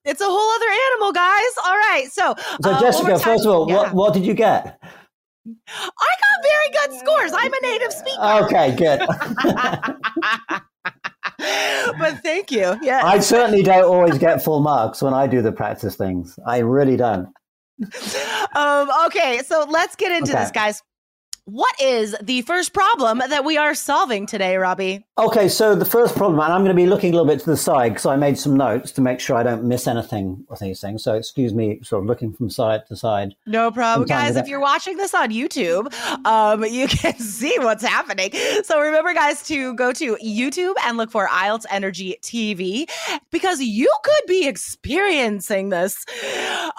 It's 0.03 0.19
a 0.19 0.27
whole 0.27 0.51
other 0.55 0.69
animal, 0.91 1.13
guys. 1.13 1.51
All 1.65 1.77
right, 1.77 2.09
so 2.11 2.35
so 2.61 2.71
uh, 2.71 2.81
Jessica, 2.81 3.19
first 3.19 3.45
of 3.45 3.51
all, 3.53 3.69
yeah. 3.69 3.75
what 3.75 3.93
what 3.93 4.13
did 4.13 4.25
you 4.25 4.33
get? 4.33 4.77
I 5.45 6.11
got 6.23 6.43
very 6.43 6.69
good 6.89 6.99
scores. 6.99 7.31
I'm 7.33 7.53
a 7.53 7.61
native 7.61 7.93
speaker. 7.93 8.45
Okay, 8.45 8.75
good. 8.75 10.61
but 11.99 12.19
thank 12.21 12.51
you. 12.51 12.77
Yeah. 12.81 13.01
I 13.03 13.19
certainly 13.19 13.63
don't 13.63 13.85
always 13.85 14.17
get 14.17 14.43
full 14.43 14.61
marks 14.61 15.01
when 15.01 15.13
I 15.13 15.27
do 15.27 15.41
the 15.41 15.51
practice 15.51 15.95
things. 15.95 16.37
I 16.45 16.59
really 16.59 16.97
don't. 16.97 17.29
Um, 18.55 18.87
okay, 19.07 19.41
so 19.43 19.65
let's 19.67 19.95
get 19.95 20.11
into 20.11 20.31
okay. 20.31 20.43
this, 20.43 20.51
guys. 20.51 20.83
What 21.45 21.75
is 21.81 22.15
the 22.23 22.41
first 22.43 22.71
problem 22.71 23.17
that 23.17 23.43
we 23.43 23.57
are 23.57 23.75
solving 23.75 24.25
today, 24.25 24.55
Robbie? 24.55 25.05
Okay, 25.17 25.49
so 25.49 25.75
the 25.75 25.83
first 25.83 26.15
problem, 26.15 26.39
and 26.39 26.53
I'm 26.53 26.61
going 26.61 26.73
to 26.73 26.81
be 26.81 26.87
looking 26.87 27.09
a 27.09 27.17
little 27.17 27.27
bit 27.27 27.41
to 27.41 27.49
the 27.49 27.57
side 27.57 27.89
because 27.89 28.05
I 28.05 28.15
made 28.15 28.37
some 28.37 28.55
notes 28.55 28.93
to 28.93 29.01
make 29.01 29.19
sure 29.19 29.35
I 29.35 29.43
don't 29.43 29.65
miss 29.65 29.85
anything 29.85 30.45
with 30.47 30.59
these 30.59 30.79
things. 30.79 31.03
So 31.03 31.15
excuse 31.15 31.53
me, 31.53 31.81
sort 31.83 32.03
of 32.03 32.07
looking 32.07 32.31
from 32.31 32.49
side 32.49 32.87
to 32.87 32.95
side. 32.95 33.35
No 33.45 33.71
problem, 33.71 34.07
guys. 34.07 34.37
If 34.37 34.47
you're 34.47 34.61
watching 34.61 34.95
this 34.95 35.13
on 35.13 35.31
YouTube, 35.31 35.93
um, 36.25 36.63
you 36.69 36.87
can 36.87 37.19
see 37.19 37.59
what's 37.59 37.83
happening. 37.83 38.31
So 38.63 38.79
remember, 38.79 39.13
guys, 39.13 39.43
to 39.47 39.75
go 39.75 39.91
to 39.91 40.15
YouTube 40.23 40.75
and 40.85 40.95
look 40.95 41.11
for 41.11 41.27
IELTS 41.27 41.65
Energy 41.69 42.15
TV 42.21 42.89
because 43.31 43.59
you 43.59 43.91
could 44.05 44.27
be 44.27 44.47
experiencing 44.47 45.69
this 45.69 46.05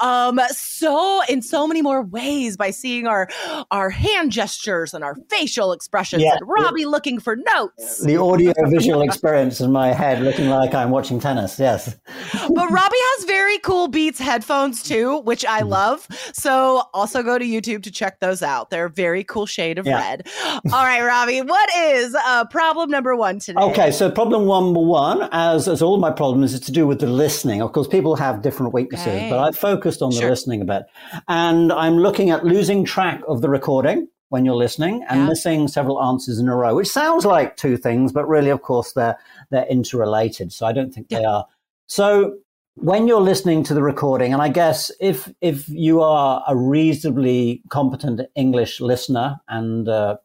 um, 0.01 0.41
so 0.49 1.21
in 1.29 1.43
so 1.43 1.69
many 1.69 1.83
more 1.83 2.01
ways 2.01 2.57
by 2.57 2.71
seeing 2.71 3.07
our 3.07 3.29
our 3.71 3.91
hand 3.91 4.33
gestures 4.33 4.54
gestures 4.55 4.95
and 4.95 5.05
our 5.05 5.17
facial 5.29 5.73
expressions 5.73 6.23
yeah. 6.23 6.37
and 6.37 6.49
Robbie 6.49 6.85
looking 6.85 7.19
for 7.19 7.37
notes. 7.37 8.03
The 8.03 8.17
audio 8.17 8.53
visual 8.69 9.03
experience 9.03 9.61
in 9.61 9.73
my 9.73 9.93
head 9.93 10.23
looking 10.23 10.49
like 10.49 10.75
I'm 10.75 10.91
watching 10.91 11.21
tennis. 11.21 11.59
Yes. 11.59 11.97
but 12.33 12.71
Robbie 12.71 12.97
has 12.97 13.25
very 13.25 13.59
cool 13.59 13.89
Beats 13.89 14.19
headphones 14.19 14.83
too, 14.83 15.21
which 15.21 15.45
I 15.45 15.61
mm-hmm. 15.61 15.71
love. 15.71 16.09
So 16.33 16.85
also 16.95 17.23
go 17.23 17.39
to 17.39 17.45
YouTube 17.45 17.83
to 17.85 17.91
check 17.91 18.21
those 18.21 18.43
out. 18.43 18.71
They're 18.71 18.87
a 18.87 18.91
very 18.91 19.25
cool 19.25 19.47
shade 19.47 19.79
of 19.79 19.87
yeah. 19.87 19.99
red. 19.99 20.29
All 20.73 20.85
right, 20.85 21.03
Robbie, 21.03 21.43
what 21.43 21.69
is 21.77 22.15
uh, 22.27 22.45
problem 22.47 22.91
number 22.91 23.17
one 23.17 23.39
today? 23.39 23.61
Okay, 23.61 23.91
so 23.91 24.11
problem 24.11 24.47
number 24.47 24.81
one, 24.81 25.29
as, 25.33 25.69
as 25.69 25.83
all 25.83 25.99
my 25.99 26.11
problems, 26.11 26.55
is 26.55 26.61
to 26.61 26.73
do 26.73 26.87
with 26.87 27.01
the 27.01 27.07
listening. 27.07 27.63
Of 27.63 27.73
course, 27.73 27.89
people 27.89 28.17
have 28.17 28.43
different 28.43 28.73
weaknesses, 28.73 29.09
okay. 29.09 29.31
but 29.31 29.39
I've 29.39 29.57
focused 29.57 30.03
on 30.03 30.11
the 30.11 30.21
sure. 30.21 30.31
listening 30.31 30.63
a 30.63 30.65
bit. 30.65 30.85
And 31.29 31.73
I'm 31.73 31.97
looking 31.97 32.31
at 32.31 32.45
losing 32.45 32.85
track 32.85 33.21
of 33.29 33.41
the 33.41 33.49
recording 33.49 34.09
when 34.35 34.45
you're 34.45 34.57
listening 34.57 35.05
and 35.09 35.21
yeah. 35.21 35.29
missing 35.29 35.69
several 35.69 36.03
answers 36.03 36.41
in 36.41 36.49
a 36.49 36.57
row, 36.57 36.75
which 36.75 36.89
sounds 36.89 37.25
like 37.25 37.57
two 37.57 37.77
things, 37.77 38.13
but 38.13 38.27
really, 38.27 38.51
of 38.51 38.63
course, 38.63 38.93
they're 38.95 39.17
they're 39.51 39.67
interrelated. 39.67 40.53
So 40.53 40.67
I 40.67 40.73
don't 40.73 40.93
think 40.93 41.07
yeah. 41.09 41.19
they 41.19 41.25
are. 41.25 41.47
So 41.87 42.39
when 42.75 43.07
you're 43.07 43.21
listening 43.21 43.63
to 43.63 43.75
the 43.75 43.83
recording, 43.83 44.33
and 44.33 44.43
I 44.43 44.49
guess 44.49 44.91
if 45.01 45.33
if 45.41 45.69
you 45.69 46.03
are 46.03 46.43
a 46.49 46.57
reasonably 46.57 47.63
competent 47.69 48.23
English 48.35 48.81
listener 48.81 49.37
and 49.47 49.89
uh, 49.89 50.17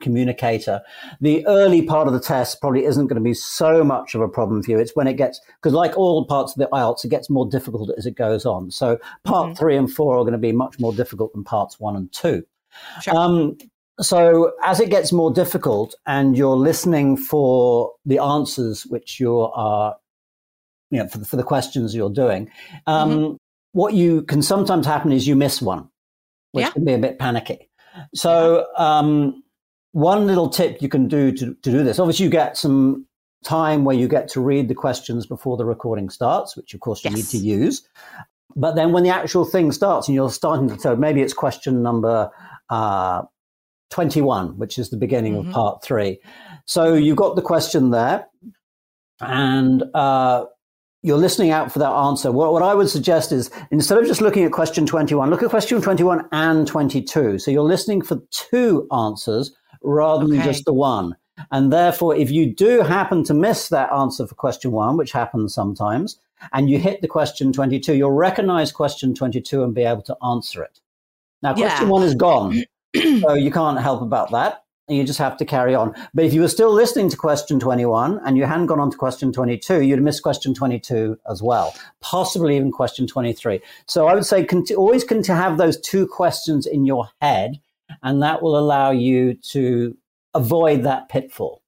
communicator, 0.00 0.80
the 1.20 1.46
early 1.46 1.82
part 1.82 2.08
of 2.08 2.14
the 2.14 2.20
test 2.20 2.62
probably 2.62 2.86
isn't 2.86 3.08
going 3.08 3.22
to 3.22 3.30
be 3.30 3.34
so 3.34 3.84
much 3.84 4.14
of 4.14 4.22
a 4.22 4.28
problem 4.28 4.62
for 4.62 4.70
you. 4.70 4.78
It's 4.78 4.96
when 4.96 5.06
it 5.06 5.18
gets 5.18 5.42
because, 5.60 5.74
like 5.74 5.94
all 5.98 6.24
parts 6.24 6.52
of 6.52 6.58
the 6.58 6.68
IELTS, 6.72 7.04
it 7.04 7.10
gets 7.10 7.28
more 7.28 7.46
difficult 7.46 7.90
as 7.98 8.06
it 8.06 8.16
goes 8.16 8.46
on. 8.46 8.70
So 8.70 8.98
part 9.24 9.48
mm-hmm. 9.48 9.58
three 9.58 9.76
and 9.76 9.92
four 9.92 10.16
are 10.16 10.22
going 10.22 10.32
to 10.32 10.38
be 10.38 10.52
much 10.52 10.80
more 10.80 10.94
difficult 10.94 11.34
than 11.34 11.44
parts 11.44 11.78
one 11.78 11.96
and 11.96 12.10
two. 12.10 12.44
Sure. 13.02 13.16
Um, 13.16 13.58
so 14.00 14.52
as 14.64 14.80
it 14.80 14.90
gets 14.90 15.12
more 15.12 15.32
difficult 15.32 15.94
and 16.06 16.36
you're 16.36 16.56
listening 16.56 17.16
for 17.16 17.92
the 18.04 18.18
answers 18.18 18.86
which 18.86 19.18
you 19.18 19.40
are, 19.40 19.96
you 20.90 21.00
know, 21.00 21.08
for 21.08 21.18
the, 21.18 21.24
for 21.24 21.36
the 21.36 21.42
questions 21.42 21.94
you're 21.94 22.10
doing, 22.10 22.50
um, 22.86 23.10
mm-hmm. 23.10 23.34
what 23.72 23.94
you 23.94 24.22
can 24.22 24.42
sometimes 24.42 24.86
happen 24.86 25.10
is 25.10 25.26
you 25.26 25.34
miss 25.34 25.60
one, 25.60 25.88
which 26.52 26.64
yeah. 26.64 26.70
can 26.70 26.84
be 26.84 26.92
a 26.92 26.98
bit 26.98 27.18
panicky. 27.18 27.68
So 28.14 28.66
um, 28.76 29.42
one 29.92 30.26
little 30.26 30.48
tip 30.48 30.80
you 30.80 30.88
can 30.88 31.08
do 31.08 31.32
to, 31.32 31.54
to 31.54 31.70
do 31.70 31.82
this, 31.82 31.98
obviously 31.98 32.24
you 32.24 32.30
get 32.30 32.56
some 32.56 33.04
time 33.44 33.84
where 33.84 33.96
you 33.96 34.06
get 34.06 34.28
to 34.28 34.40
read 34.40 34.68
the 34.68 34.74
questions 34.74 35.26
before 35.26 35.56
the 35.56 35.64
recording 35.64 36.08
starts, 36.08 36.56
which 36.56 36.74
of 36.74 36.80
course 36.80 37.04
you 37.04 37.10
yes. 37.10 37.16
need 37.16 37.38
to 37.38 37.44
use. 37.44 37.88
But 38.54 38.74
then 38.74 38.92
when 38.92 39.02
the 39.02 39.10
actual 39.10 39.44
thing 39.44 39.72
starts 39.72 40.08
and 40.08 40.14
you're 40.14 40.30
starting 40.30 40.68
to, 40.68 40.78
so 40.78 40.96
maybe 40.96 41.20
it's 41.20 41.32
question 41.32 41.82
number 41.82 42.30
uh, 42.70 43.22
21, 43.90 44.58
which 44.58 44.78
is 44.78 44.90
the 44.90 44.96
beginning 44.96 45.34
mm-hmm. 45.34 45.48
of 45.48 45.54
part 45.54 45.82
three. 45.82 46.20
So 46.66 46.94
you've 46.94 47.16
got 47.16 47.36
the 47.36 47.42
question 47.42 47.90
there, 47.90 48.26
and 49.20 49.82
uh, 49.94 50.44
you're 51.02 51.18
listening 51.18 51.50
out 51.50 51.72
for 51.72 51.78
that 51.78 51.90
answer. 51.90 52.32
What, 52.32 52.52
what, 52.52 52.62
I 52.62 52.74
would 52.74 52.88
suggest 52.88 53.32
is 53.32 53.50
instead 53.70 53.98
of 53.98 54.06
just 54.06 54.20
looking 54.20 54.44
at 54.44 54.52
question 54.52 54.86
21, 54.86 55.30
look 55.30 55.42
at 55.42 55.50
question 55.50 55.80
21 55.80 56.28
and 56.32 56.66
22. 56.66 57.38
So 57.38 57.50
you're 57.50 57.62
listening 57.62 58.02
for 58.02 58.20
two 58.30 58.86
answers 58.92 59.52
rather 59.82 60.26
than 60.26 60.42
just 60.42 60.64
the 60.64 60.72
one. 60.72 61.16
And 61.52 61.72
therefore, 61.72 62.16
if 62.16 62.30
you 62.30 62.52
do 62.52 62.80
happen 62.80 63.22
to 63.24 63.34
miss 63.34 63.68
that 63.68 63.92
answer 63.92 64.26
for 64.26 64.34
question 64.34 64.72
one, 64.72 64.96
which 64.96 65.12
happens 65.12 65.54
sometimes, 65.54 66.18
and 66.52 66.68
you 66.68 66.78
hit 66.78 67.00
the 67.00 67.08
question 67.08 67.52
22, 67.52 67.94
you'll 67.94 68.10
recognize 68.10 68.72
question 68.72 69.14
22 69.14 69.62
and 69.62 69.74
be 69.74 69.82
able 69.82 70.02
to 70.02 70.16
answer 70.24 70.62
it. 70.62 70.80
Now, 71.42 71.54
question 71.54 71.86
yeah. 71.86 71.92
one 71.92 72.02
is 72.02 72.14
gone, 72.14 72.62
so 72.96 73.34
you 73.34 73.50
can't 73.50 73.78
help 73.80 74.02
about 74.02 74.30
that. 74.32 74.64
You 74.88 75.04
just 75.04 75.18
have 75.18 75.36
to 75.36 75.44
carry 75.44 75.74
on. 75.74 75.94
But 76.14 76.24
if 76.24 76.32
you 76.32 76.40
were 76.40 76.48
still 76.48 76.72
listening 76.72 77.10
to 77.10 77.16
question 77.16 77.60
21 77.60 78.20
and 78.24 78.38
you 78.38 78.46
hadn't 78.46 78.66
gone 78.66 78.80
on 78.80 78.90
to 78.90 78.96
question 78.96 79.32
22, 79.32 79.82
you'd 79.82 80.02
miss 80.02 80.18
question 80.18 80.54
22 80.54 81.18
as 81.30 81.42
well, 81.42 81.74
possibly 82.00 82.56
even 82.56 82.72
question 82.72 83.06
23. 83.06 83.60
So 83.86 84.06
I 84.06 84.14
would 84.14 84.24
say 84.24 84.44
cont- 84.44 84.70
always 84.70 85.04
can 85.04 85.22
to 85.24 85.34
have 85.34 85.58
those 85.58 85.78
two 85.78 86.06
questions 86.06 86.66
in 86.66 86.86
your 86.86 87.10
head, 87.20 87.60
and 88.02 88.22
that 88.22 88.42
will 88.42 88.58
allow 88.58 88.90
you 88.90 89.34
to 89.50 89.94
avoid 90.32 90.84
that 90.84 91.10
pitfall. 91.10 91.62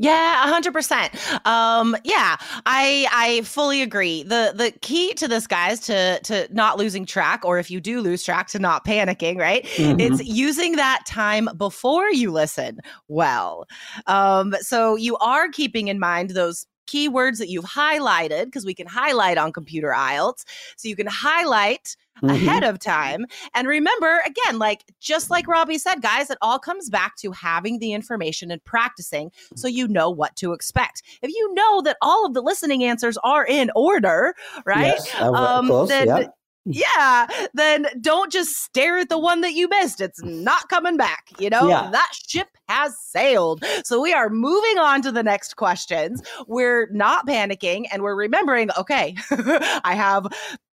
Yeah, 0.00 0.48
hundred 0.48 0.72
percent. 0.72 1.12
Um, 1.46 1.94
yeah, 2.04 2.36
I 2.64 3.06
I 3.12 3.42
fully 3.42 3.82
agree. 3.82 4.22
the 4.22 4.52
The 4.54 4.72
key 4.80 5.12
to 5.14 5.28
this, 5.28 5.46
guys, 5.46 5.78
to 5.80 6.20
to 6.20 6.48
not 6.52 6.78
losing 6.78 7.04
track, 7.04 7.44
or 7.44 7.58
if 7.58 7.70
you 7.70 7.80
do 7.80 8.00
lose 8.00 8.24
track, 8.24 8.48
to 8.48 8.58
not 8.58 8.86
panicking. 8.86 9.36
Right? 9.36 9.64
Mm-hmm. 9.76 10.00
It's 10.00 10.24
using 10.24 10.76
that 10.76 11.02
time 11.06 11.48
before 11.56 12.10
you 12.10 12.32
listen 12.32 12.78
well. 13.08 13.66
Um, 14.06 14.54
so 14.60 14.96
you 14.96 15.18
are 15.18 15.48
keeping 15.48 15.88
in 15.88 15.98
mind 15.98 16.30
those 16.30 16.66
keywords 16.90 17.38
that 17.38 17.48
you've 17.48 17.64
highlighted 17.64 18.46
because 18.46 18.64
we 18.64 18.74
can 18.74 18.86
highlight 18.86 19.38
on 19.38 19.52
computer 19.52 19.92
IELTS. 19.96 20.44
So 20.76 20.88
you 20.88 20.96
can 20.96 21.06
highlight 21.06 21.96
mm-hmm. 22.18 22.30
ahead 22.30 22.64
of 22.64 22.78
time. 22.78 23.26
And 23.54 23.68
remember, 23.68 24.20
again, 24.26 24.58
like 24.58 24.84
just 25.00 25.30
like 25.30 25.46
Robbie 25.46 25.78
said, 25.78 26.02
guys, 26.02 26.30
it 26.30 26.38
all 26.42 26.58
comes 26.58 26.90
back 26.90 27.16
to 27.16 27.32
having 27.32 27.78
the 27.78 27.92
information 27.92 28.50
and 28.50 28.62
practicing 28.64 29.30
so 29.54 29.68
you 29.68 29.88
know 29.88 30.10
what 30.10 30.36
to 30.36 30.52
expect. 30.52 31.02
If 31.22 31.30
you 31.30 31.54
know 31.54 31.82
that 31.82 31.96
all 32.02 32.26
of 32.26 32.34
the 32.34 32.42
listening 32.42 32.84
answers 32.84 33.18
are 33.22 33.46
in 33.46 33.70
order, 33.74 34.34
right? 34.64 34.94
Yes, 34.96 35.20
um, 35.20 35.68
course, 35.68 35.88
then, 35.88 36.06
yeah 36.08 36.26
yeah, 36.64 37.26
then 37.54 37.86
don't 38.00 38.30
just 38.30 38.50
stare 38.50 38.98
at 38.98 39.08
the 39.08 39.18
one 39.18 39.40
that 39.40 39.54
you 39.54 39.68
missed. 39.68 40.00
It's 40.00 40.22
not 40.22 40.68
coming 40.68 40.96
back. 40.96 41.28
You 41.38 41.50
know, 41.50 41.68
yeah. 41.68 41.90
that 41.90 42.12
ship 42.12 42.48
has 42.68 42.96
sailed. 42.98 43.64
So 43.84 44.00
we 44.00 44.12
are 44.12 44.28
moving 44.28 44.78
on 44.78 45.02
to 45.02 45.12
the 45.12 45.22
next 45.22 45.56
questions. 45.56 46.22
We're 46.46 46.88
not 46.92 47.26
panicking 47.26 47.86
and 47.90 48.02
we're 48.02 48.14
remembering, 48.14 48.70
okay, 48.76 49.14
I 49.30 49.94
have 49.94 50.26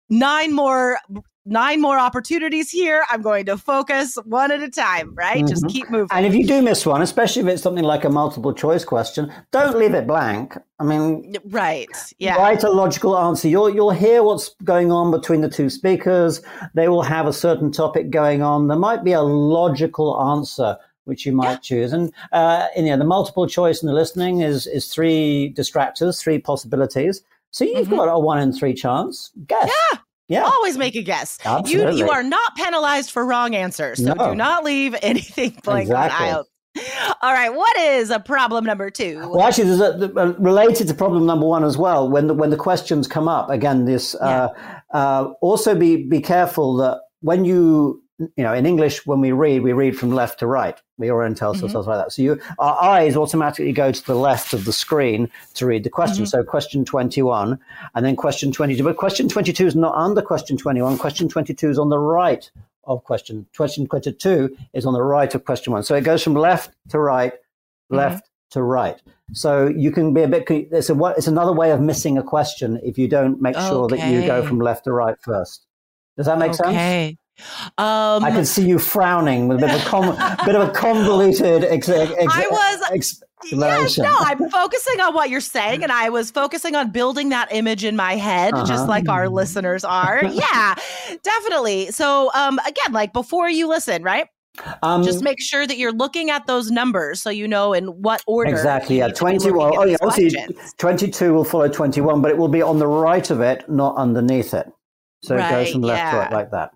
nine 0.09 0.53
more 0.53 0.99
nine 1.47 1.81
more 1.81 1.97
opportunities 1.97 2.69
here. 2.69 3.03
I'm 3.09 3.21
going 3.21 3.45
to 3.45 3.57
focus 3.57 4.17
one 4.25 4.51
at 4.51 4.61
a 4.61 4.69
time, 4.69 5.15
right? 5.15 5.37
Mm-hmm. 5.37 5.47
Just 5.47 5.67
keep 5.67 5.89
moving. 5.89 6.09
And 6.11 6.25
if 6.25 6.35
you 6.35 6.45
do 6.45 6.61
miss 6.61 6.85
one, 6.85 7.01
especially 7.01 7.41
if 7.41 7.47
it's 7.47 7.63
something 7.63 7.83
like 7.83 8.03
a 8.03 8.09
multiple 8.09 8.53
choice 8.53 8.83
question, 8.83 9.31
don't 9.51 9.77
leave 9.77 9.93
it 9.93 10.05
blank. 10.07 10.57
I 10.79 10.83
mean, 10.83 11.35
right. 11.45 11.87
Yeah. 12.19 12.35
Write 12.35 12.63
a 12.63 12.69
logical 12.69 13.17
answer. 13.17 13.47
You'll, 13.47 13.73
you'll 13.73 13.91
hear 13.91 14.21
what's 14.23 14.55
going 14.63 14.91
on 14.91 15.11
between 15.11 15.41
the 15.41 15.49
two 15.49 15.69
speakers. 15.69 16.41
They 16.73 16.87
will 16.87 17.03
have 17.03 17.25
a 17.25 17.33
certain 17.33 17.71
topic 17.71 18.09
going 18.09 18.41
on. 18.41 18.67
There 18.67 18.77
might 18.77 19.03
be 19.03 19.13
a 19.13 19.21
logical 19.21 20.21
answer 20.21 20.77
which 21.05 21.25
you 21.25 21.31
might 21.31 21.61
choose. 21.61 21.93
And, 21.93 22.11
uh, 22.33 22.67
and, 22.75 22.85
you 22.85 22.91
know, 22.91 22.97
the 22.97 23.05
multiple 23.05 23.47
choice 23.47 23.81
and 23.81 23.87
the 23.89 23.93
listening 23.93 24.41
is, 24.41 24.67
is 24.67 24.87
three 24.93 25.53
distractors, 25.55 26.21
three 26.21 26.37
possibilities. 26.37 27.23
So 27.51 27.63
you've 27.63 27.87
mm-hmm. 27.87 27.95
got 27.95 28.09
a 28.09 28.19
one 28.19 28.39
in 28.39 28.51
three 28.51 28.73
chance. 28.73 29.31
Guess. 29.47 29.71
Yeah. 29.93 29.99
Yeah. 30.27 30.43
Always 30.43 30.77
make 30.77 30.95
a 30.95 31.03
guess. 31.03 31.39
Absolutely. 31.45 31.99
You 31.99 32.05
you 32.05 32.11
are 32.11 32.23
not 32.23 32.55
penalized 32.55 33.11
for 33.11 33.25
wrong 33.25 33.55
answers. 33.55 34.03
So 34.03 34.13
no. 34.13 34.29
do 34.29 34.35
not 34.35 34.63
leave 34.63 34.95
anything 35.01 35.57
blank 35.63 35.83
exactly. 35.83 36.27
on 36.27 36.33
IELTS. 36.33 36.45
All 37.21 37.33
right, 37.33 37.49
what 37.49 37.75
is 37.77 38.11
a 38.11 38.19
problem 38.19 38.63
number 38.65 38.91
two? 38.91 39.17
Well, 39.29 39.41
actually, 39.41 39.75
there's 39.75 39.81
a, 39.81 40.11
a, 40.15 40.31
related 40.33 40.87
to 40.87 40.93
problem 40.93 41.25
number 41.25 41.47
one 41.47 41.63
as 41.63 41.75
well. 41.75 42.07
When 42.09 42.27
the 42.27 42.33
when 42.33 42.51
the 42.51 42.57
questions 42.57 43.07
come 43.07 43.27
up 43.27 43.49
again, 43.49 43.85
this 43.85 44.13
uh, 44.15 44.49
yeah. 44.55 44.79
uh, 44.93 44.97
uh, 44.97 45.33
also 45.41 45.73
be 45.73 46.07
be 46.07 46.21
careful 46.21 46.77
that 46.77 46.99
when 47.21 47.45
you 47.45 48.03
you 48.19 48.43
know, 48.43 48.53
in 48.53 48.65
English, 48.65 49.05
when 49.05 49.21
we 49.21 49.31
read, 49.31 49.61
we 49.61 49.73
read 49.73 49.97
from 49.97 50.11
left 50.11 50.39
to 50.39 50.47
right. 50.47 50.79
We 50.97 51.09
orient 51.09 51.41
ourselves 51.43 51.73
mm-hmm. 51.73 51.89
like 51.89 52.05
that. 52.05 52.11
So 52.11 52.23
you, 52.23 52.41
our 52.57 52.81
eyes 52.81 53.15
automatically 53.15 53.71
go 53.71 53.91
to 53.91 54.05
the 54.05 54.15
left 54.15 54.53
of 54.53 54.65
the 54.65 54.73
screen 54.73 55.29
to 55.53 55.67
read 55.67 55.83
the 55.83 55.89
question. 55.89 56.25
Mm-hmm. 56.25 56.37
So 56.37 56.43
question 56.43 56.83
21 56.83 57.59
and 57.93 58.05
then 58.05 58.15
question 58.15 58.51
22. 58.51 58.83
But 58.83 58.97
question 58.97 59.29
22 59.29 59.67
is 59.67 59.75
not 59.75 59.95
under 59.95 60.21
question 60.21 60.57
21. 60.57 60.97
Question 60.97 61.29
22 61.29 61.69
is 61.69 61.79
on 61.79 61.89
the 61.89 61.99
right 61.99 62.49
of 62.85 63.03
question. 63.03 63.45
Question 63.55 63.85
22 63.85 64.55
is 64.73 64.85
on 64.85 64.93
the 64.93 65.03
right 65.03 65.33
of 65.35 65.45
question 65.45 65.73
one. 65.73 65.83
So 65.83 65.93
it 65.93 66.03
goes 66.03 66.23
from 66.23 66.33
left 66.33 66.71
to 66.89 66.99
right, 66.99 67.33
mm-hmm. 67.33 67.97
left 67.97 68.25
mm-hmm. 68.25 68.59
to 68.59 68.63
right. 68.63 68.99
So 69.33 69.67
you 69.67 69.91
can 69.91 70.13
be 70.13 70.23
a 70.23 70.27
bit, 70.27 70.49
it's, 70.49 70.89
a, 70.89 71.13
it's 71.17 71.27
another 71.27 71.53
way 71.53 71.69
of 71.71 71.81
missing 71.81 72.17
a 72.17 72.23
question 72.23 72.79
if 72.83 72.97
you 72.97 73.07
don't 73.07 73.39
make 73.41 73.55
sure 73.55 73.87
that 73.89 74.09
you 74.09 74.25
go 74.25 74.43
from 74.43 74.59
left 74.59 74.85
to 74.85 74.91
right 74.91 75.17
first. 75.21 75.67
Does 76.15 76.25
that 76.25 76.39
make 76.39 76.59
okay. 76.59 77.11
sense? 77.11 77.17
Um, 77.77 78.23
I 78.23 78.31
can 78.31 78.45
see 78.45 78.67
you 78.67 78.79
frowning 78.79 79.47
with 79.47 79.57
a 79.57 79.67
bit 79.67 79.93
of 79.93 79.93
a, 79.93 80.37
bit 80.45 80.55
of 80.55 80.69
a 80.69 80.71
convoluted 80.71 81.63
ex- 81.63 81.87
ex- 81.89 82.13
I 82.19 82.47
was, 82.49 82.91
explanation. 82.91 84.03
Yes, 84.03 84.11
no, 84.11 84.15
I'm 84.19 84.49
focusing 84.49 84.99
on 84.99 85.13
what 85.13 85.29
you're 85.29 85.41
saying, 85.41 85.83
and 85.83 85.91
I 85.91 86.09
was 86.09 86.31
focusing 86.31 86.75
on 86.75 86.91
building 86.91 87.29
that 87.29 87.49
image 87.51 87.83
in 87.83 87.95
my 87.95 88.15
head, 88.15 88.53
uh-huh. 88.53 88.65
just 88.65 88.87
like 88.87 89.07
our 89.07 89.29
listeners 89.29 89.83
are. 89.83 90.23
yeah, 90.31 90.75
definitely. 91.21 91.91
So, 91.91 92.31
um, 92.33 92.59
again, 92.59 92.91
like 92.91 93.13
before 93.13 93.49
you 93.49 93.67
listen, 93.67 94.03
right? 94.03 94.27
Um, 94.81 95.03
just 95.03 95.23
make 95.23 95.39
sure 95.39 95.67
that 95.67 95.77
you're 95.77 95.91
looking 95.91 96.31
at 96.31 96.47
those 96.47 96.71
numbers 96.71 97.21
so 97.21 97.29
you 97.29 97.47
know 97.47 97.73
in 97.73 97.85
what 98.01 98.23
order. 98.25 98.49
Exactly. 98.49 98.97
Yeah. 98.97 99.09
21. 99.09 99.71
Oh, 99.75 99.85
yeah. 99.85 99.97
Obviously, 100.01 100.57
22 100.77 101.31
will 101.31 101.43
follow 101.43 101.67
21, 101.67 102.23
but 102.23 102.31
it 102.31 102.37
will 102.37 102.47
be 102.47 102.63
on 102.63 102.79
the 102.79 102.87
right 102.87 103.29
of 103.29 103.39
it, 103.41 103.69
not 103.69 103.95
underneath 103.97 104.55
it. 104.55 104.67
So 105.21 105.35
right, 105.35 105.47
it 105.47 105.51
goes 105.51 105.71
from 105.73 105.81
left 105.81 105.99
yeah. 105.99 106.11
to 106.11 106.17
right 106.17 106.31
like 106.31 106.51
that. 106.51 106.71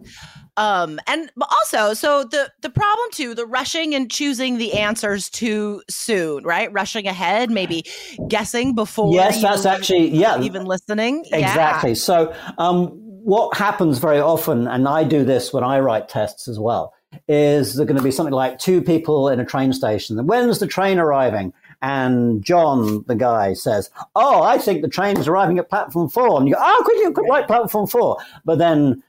Um, 0.57 0.99
and 1.07 1.31
also, 1.39 1.93
so 1.93 2.23
the 2.23 2.51
the 2.61 2.69
problem 2.69 3.07
too, 3.11 3.33
the 3.33 3.45
rushing 3.45 3.95
and 3.95 4.11
choosing 4.11 4.57
the 4.57 4.73
answers 4.73 5.29
too 5.29 5.81
soon, 5.89 6.43
right? 6.43 6.71
Rushing 6.73 7.07
ahead, 7.07 7.49
maybe 7.49 7.85
guessing 8.27 8.75
before. 8.75 9.13
Yes, 9.13 9.41
that's 9.41 9.65
actually 9.65 10.09
yeah. 10.09 10.41
Even 10.41 10.65
listening. 10.65 11.25
Exactly. 11.31 11.91
Yeah. 11.91 11.95
So, 11.95 12.35
um, 12.57 12.89
what 13.23 13.55
happens 13.55 13.99
very 13.99 14.19
often, 14.19 14.67
and 14.67 14.87
I 14.87 15.03
do 15.03 15.23
this 15.23 15.53
when 15.53 15.63
I 15.63 15.79
write 15.79 16.09
tests 16.09 16.47
as 16.47 16.59
well, 16.59 16.93
is 17.27 17.75
there 17.75 17.85
going 17.85 17.97
to 17.97 18.03
be 18.03 18.11
something 18.11 18.33
like 18.33 18.59
two 18.59 18.81
people 18.81 19.29
in 19.29 19.39
a 19.39 19.45
train 19.45 19.71
station. 19.73 20.17
When's 20.25 20.59
the 20.59 20.67
train 20.67 20.99
arriving? 20.99 21.53
And 21.83 22.43
John, 22.43 23.03
the 23.07 23.15
guy, 23.15 23.53
says, 23.53 23.89
"Oh, 24.15 24.43
I 24.43 24.59
think 24.59 24.83
the 24.83 24.87
train 24.87 25.17
is 25.17 25.27
arriving 25.27 25.57
at 25.57 25.69
platform 25.69 26.09
four. 26.09 26.37
And 26.37 26.47
you 26.47 26.53
go, 26.53 26.61
"Oh, 26.61 26.83
could 26.85 26.99
you 26.99 27.11
could 27.11 27.27
write 27.27 27.47
platform 27.47 27.87
four? 27.87 28.17
But 28.45 28.59
then 28.59 29.01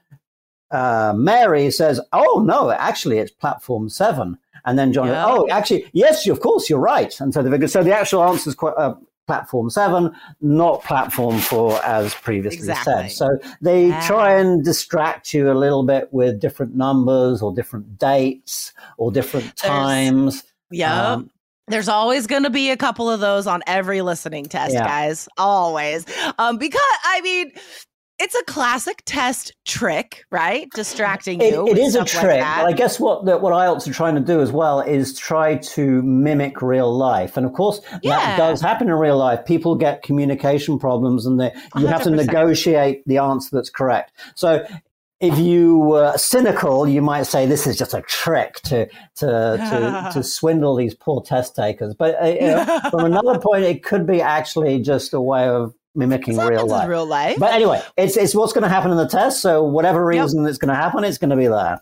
uh, 0.73 1.13
Mary 1.15 1.71
says, 1.71 2.01
"Oh 2.11 2.43
no, 2.45 2.71
actually, 2.71 3.19
it's 3.19 3.31
platform 3.31 3.89
seven. 3.89 4.37
And 4.65 4.79
then 4.79 4.93
John, 4.93 5.07
yeah. 5.07 5.25
"Oh, 5.25 5.47
actually, 5.49 5.89
yes, 5.93 6.27
of 6.27 6.39
course, 6.39 6.69
you're 6.69 6.79
right." 6.79 7.13
And 7.21 7.33
so 7.33 7.43
the 7.43 7.67
so 7.67 7.83
the 7.83 7.95
actual 7.95 8.23
answer 8.23 8.49
is 8.49 8.55
quite, 8.55 8.73
uh, 8.77 8.95
platform 9.27 9.69
seven, 9.69 10.11
not 10.41 10.83
platform 10.83 11.39
four, 11.39 11.81
as 11.83 12.13
previously 12.13 12.59
exactly. 12.59 13.09
said. 13.09 13.11
So 13.11 13.29
they 13.61 13.87
yeah. 13.87 14.05
try 14.05 14.35
and 14.35 14.63
distract 14.63 15.33
you 15.33 15.51
a 15.51 15.53
little 15.53 15.83
bit 15.83 16.09
with 16.11 16.39
different 16.39 16.75
numbers 16.75 17.41
or 17.41 17.53
different 17.53 17.97
dates 17.97 18.73
or 18.97 19.11
different 19.11 19.55
times. 19.55 20.43
yeah. 20.71 21.13
Um, 21.13 21.29
there's 21.69 21.87
always 21.87 22.27
going 22.27 22.43
to 22.43 22.49
be 22.49 22.71
a 22.71 22.77
couple 22.77 23.09
of 23.09 23.21
those 23.21 23.47
on 23.47 23.63
every 23.67 24.01
listening 24.01 24.43
test, 24.45 24.73
yeah. 24.73 24.85
guys. 24.85 25.29
Always. 25.37 26.05
Um, 26.37 26.57
because, 26.57 26.81
I 27.05 27.21
mean, 27.21 27.53
it's 28.23 28.35
a 28.35 28.43
classic 28.45 29.03
test 29.05 29.51
trick, 29.65 30.23
right? 30.31 30.69
Distracting 30.73 31.41
you. 31.41 31.67
it 31.67 31.77
is 31.77 31.95
a 31.95 32.05
trick. 32.05 32.41
Like 32.41 32.57
but 32.57 32.65
I 32.65 32.71
guess 32.71 32.97
what 32.97 33.25
the, 33.25 33.37
what 33.37 33.51
IELTS 33.51 33.85
are 33.89 33.93
trying 33.93 34.15
to 34.15 34.21
do 34.21 34.39
as 34.39 34.49
well 34.49 34.79
is 34.79 35.17
try 35.17 35.57
to 35.57 36.01
mimic 36.03 36.61
real 36.61 36.95
life, 36.95 37.35
and 37.35 37.45
of 37.45 37.51
course 37.51 37.81
yeah. 38.01 38.17
that 38.17 38.37
does 38.37 38.61
happen 38.61 38.87
in 38.87 38.93
real 38.95 39.17
life. 39.17 39.45
People 39.45 39.75
get 39.75 40.03
communication 40.03 40.79
problems, 40.79 41.25
and 41.25 41.37
they, 41.37 41.51
you 41.75 41.85
100%. 41.85 41.89
have 41.89 42.03
to 42.03 42.11
negotiate 42.11 43.03
the 43.07 43.17
answer 43.17 43.49
that's 43.51 43.69
correct. 43.69 44.13
So 44.35 44.65
if 45.19 45.37
you 45.37 45.77
were 45.79 46.13
cynical, 46.17 46.87
you 46.87 47.01
might 47.01 47.23
say 47.23 47.45
this 47.45 47.67
is 47.67 47.77
just 47.77 47.93
a 47.93 48.01
trick 48.03 48.55
to 48.61 48.87
to 49.15 49.57
to, 49.57 50.09
to 50.13 50.23
swindle 50.23 50.77
these 50.77 50.93
poor 50.93 51.21
test 51.21 51.57
takers. 51.57 51.93
But 51.93 52.21
uh, 52.23 52.27
you 52.27 52.39
know, 52.39 52.79
from 52.89 53.03
another 53.03 53.37
point, 53.37 53.65
it 53.65 53.83
could 53.83 54.07
be 54.07 54.21
actually 54.21 54.81
just 54.81 55.13
a 55.13 55.21
way 55.21 55.49
of 55.49 55.73
mimicking 55.95 56.37
real 56.37 56.67
life. 56.67 56.87
real 56.87 57.05
life. 57.05 57.37
But 57.39 57.53
anyway, 57.53 57.81
it's 57.97 58.17
it's 58.17 58.35
what's 58.35 58.53
going 58.53 58.63
to 58.63 58.69
happen 58.69 58.91
in 58.91 58.97
the 58.97 59.07
test. 59.07 59.41
So 59.41 59.63
whatever 59.63 60.05
reason 60.05 60.43
yep. 60.43 60.49
it's 60.49 60.57
going 60.57 60.69
to 60.69 60.75
happen, 60.75 61.03
it's 61.03 61.17
going 61.17 61.29
to 61.29 61.35
be 61.35 61.47
there. 61.47 61.81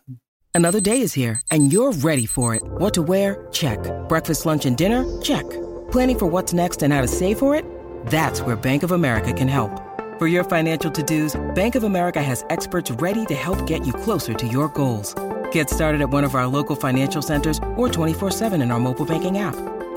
Another 0.54 0.82
day 0.82 1.00
is 1.00 1.13
here, 1.13 1.39
and 1.50 1.71
you're 1.71 1.93
ready 1.93 2.26
for 2.26 2.56
it. 2.56 2.62
What 2.63 2.93
to 2.95 3.02
wear? 3.02 3.47
Check. 3.52 3.80
Breakfast, 4.10 4.45
lunch, 4.45 4.65
and 4.65 4.76
dinner? 4.76 5.21
Check. 5.21 5.50
Planning 5.91 6.19
for 6.19 6.26
what's 6.26 6.52
next 6.54 6.84
and 6.84 6.93
how 6.93 7.02
to 7.02 7.08
save 7.08 7.39
for 7.39 7.56
it? 7.56 7.65
That's 8.08 8.41
where 8.41 8.56
Bank 8.56 8.84
of 8.84 8.91
America 8.91 9.32
can 9.32 9.47
help. 9.47 9.71
For 10.19 10.28
your 10.28 10.43
financial 10.43 10.91
to-dos, 10.91 11.39
Bank 11.56 11.76
of 11.76 11.84
America 11.84 12.21
has 12.21 12.43
experts 12.50 12.91
ready 12.91 13.26
to 13.28 13.34
help 13.34 13.65
get 13.65 13.88
you 13.88 13.93
closer 13.93 14.34
to 14.34 14.47
your 14.47 14.67
goals. 14.69 15.15
Get 15.52 15.69
started 15.69 16.02
at 16.02 16.10
one 16.10 16.24
of 16.24 16.36
our 16.36 16.47
local 16.47 16.76
financial 16.76 17.21
centers 17.21 17.58
or 17.76 17.88
24-7 17.88 18.62
in 18.62 18.71
our 18.71 18.80
mobile 18.80 19.06
banking 19.06 19.38
app. 19.38 19.56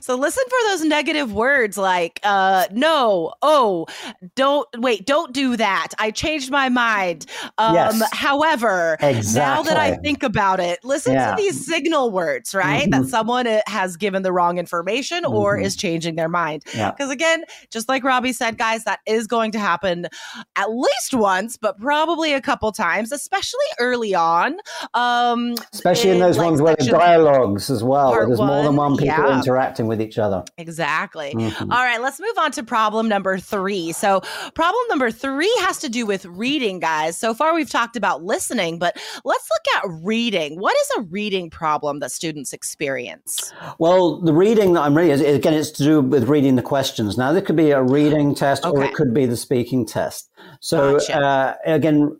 So 0.00 0.16
listen 0.16 0.44
for 0.48 0.68
those 0.68 0.84
negative 0.84 1.32
words 1.32 1.78
like 1.78 2.20
uh 2.22 2.66
no, 2.72 3.32
oh, 3.42 3.86
don't 4.34 4.66
wait, 4.76 5.06
don't 5.06 5.32
do 5.32 5.56
that. 5.56 5.88
I 5.98 6.10
changed 6.10 6.50
my 6.50 6.68
mind. 6.68 7.26
Um 7.58 7.74
yes. 7.74 8.02
however, 8.12 8.96
exactly. 9.00 9.40
now 9.40 9.62
that 9.62 9.76
I 9.76 9.96
think 9.96 10.22
about 10.22 10.60
it, 10.60 10.80
listen 10.84 11.14
yeah. 11.14 11.34
to 11.34 11.36
these 11.42 11.64
signal 11.64 12.10
words, 12.10 12.54
right? 12.54 12.88
Mm-hmm. 12.88 13.02
That 13.02 13.08
someone 13.08 13.46
uh, 13.46 13.60
has 13.66 13.96
given 13.96 14.22
the 14.22 14.32
wrong 14.32 14.58
information 14.58 15.24
mm-hmm. 15.24 15.34
or 15.34 15.58
is 15.58 15.76
changing 15.76 16.16
their 16.16 16.28
mind. 16.28 16.64
Yeah. 16.74 16.90
Because 16.90 17.10
again, 17.10 17.44
just 17.70 17.88
like 17.88 18.04
Robbie 18.04 18.32
said, 18.32 18.58
guys, 18.58 18.84
that 18.84 19.00
is 19.06 19.26
going 19.26 19.52
to 19.52 19.58
happen 19.58 20.08
at 20.56 20.70
least 20.70 21.14
once, 21.14 21.56
but 21.56 21.78
probably 21.78 22.32
a 22.32 22.40
couple 22.40 22.72
times, 22.72 23.12
especially 23.12 23.58
early 23.78 24.14
on. 24.14 24.56
Um 24.94 25.54
especially 25.72 26.10
in, 26.10 26.16
in 26.16 26.22
those 26.22 26.38
like 26.38 26.46
ones 26.46 26.62
where 26.62 26.76
the 26.76 26.86
dialogues 26.86 27.70
as 27.70 27.84
well. 27.84 28.12
There's 28.12 28.38
one, 28.38 28.48
more 28.48 28.62
than 28.64 28.76
one 28.76 28.96
people 28.96 29.06
yeah. 29.06 29.38
interacting 29.38 29.59
interacting 29.60 29.86
with 29.86 30.00
each 30.00 30.18
other. 30.18 30.44
Exactly. 30.58 31.34
Mm-hmm. 31.34 31.70
All 31.70 31.84
right, 31.84 32.00
let's 32.00 32.18
move 32.18 32.36
on 32.38 32.50
to 32.52 32.62
problem 32.62 33.08
number 33.08 33.38
three. 33.38 33.92
So, 33.92 34.20
problem 34.54 34.82
number 34.88 35.10
three 35.10 35.52
has 35.60 35.78
to 35.80 35.88
do 35.88 36.06
with 36.06 36.24
reading, 36.24 36.80
guys. 36.80 37.16
So 37.16 37.34
far, 37.34 37.54
we've 37.54 37.70
talked 37.70 37.96
about 37.96 38.24
listening, 38.24 38.78
but 38.78 38.96
let's 39.24 39.48
look 39.50 39.84
at 39.84 40.02
reading. 40.02 40.58
What 40.58 40.76
is 40.76 40.90
a 40.98 41.02
reading 41.02 41.50
problem 41.50 42.00
that 42.00 42.10
students 42.10 42.52
experience? 42.52 43.52
Well, 43.78 44.20
the 44.20 44.32
reading 44.32 44.72
that 44.74 44.82
I'm 44.82 44.96
reading, 44.96 45.24
again, 45.26 45.54
it's 45.54 45.70
to 45.72 45.84
do 45.84 46.00
with 46.00 46.28
reading 46.28 46.56
the 46.56 46.62
questions. 46.62 47.18
Now, 47.18 47.32
there 47.32 47.42
could 47.42 47.56
be 47.56 47.70
a 47.70 47.82
reading 47.82 48.34
test 48.44 48.64
okay. 48.64 48.76
or 48.76 48.84
it 48.84 48.94
could 48.94 49.12
be 49.12 49.26
the 49.26 49.36
speaking 49.36 49.84
test. 49.86 50.30
So, 50.60 50.98
gotcha. 50.98 51.20
uh, 51.20 51.54
again, 51.66 52.18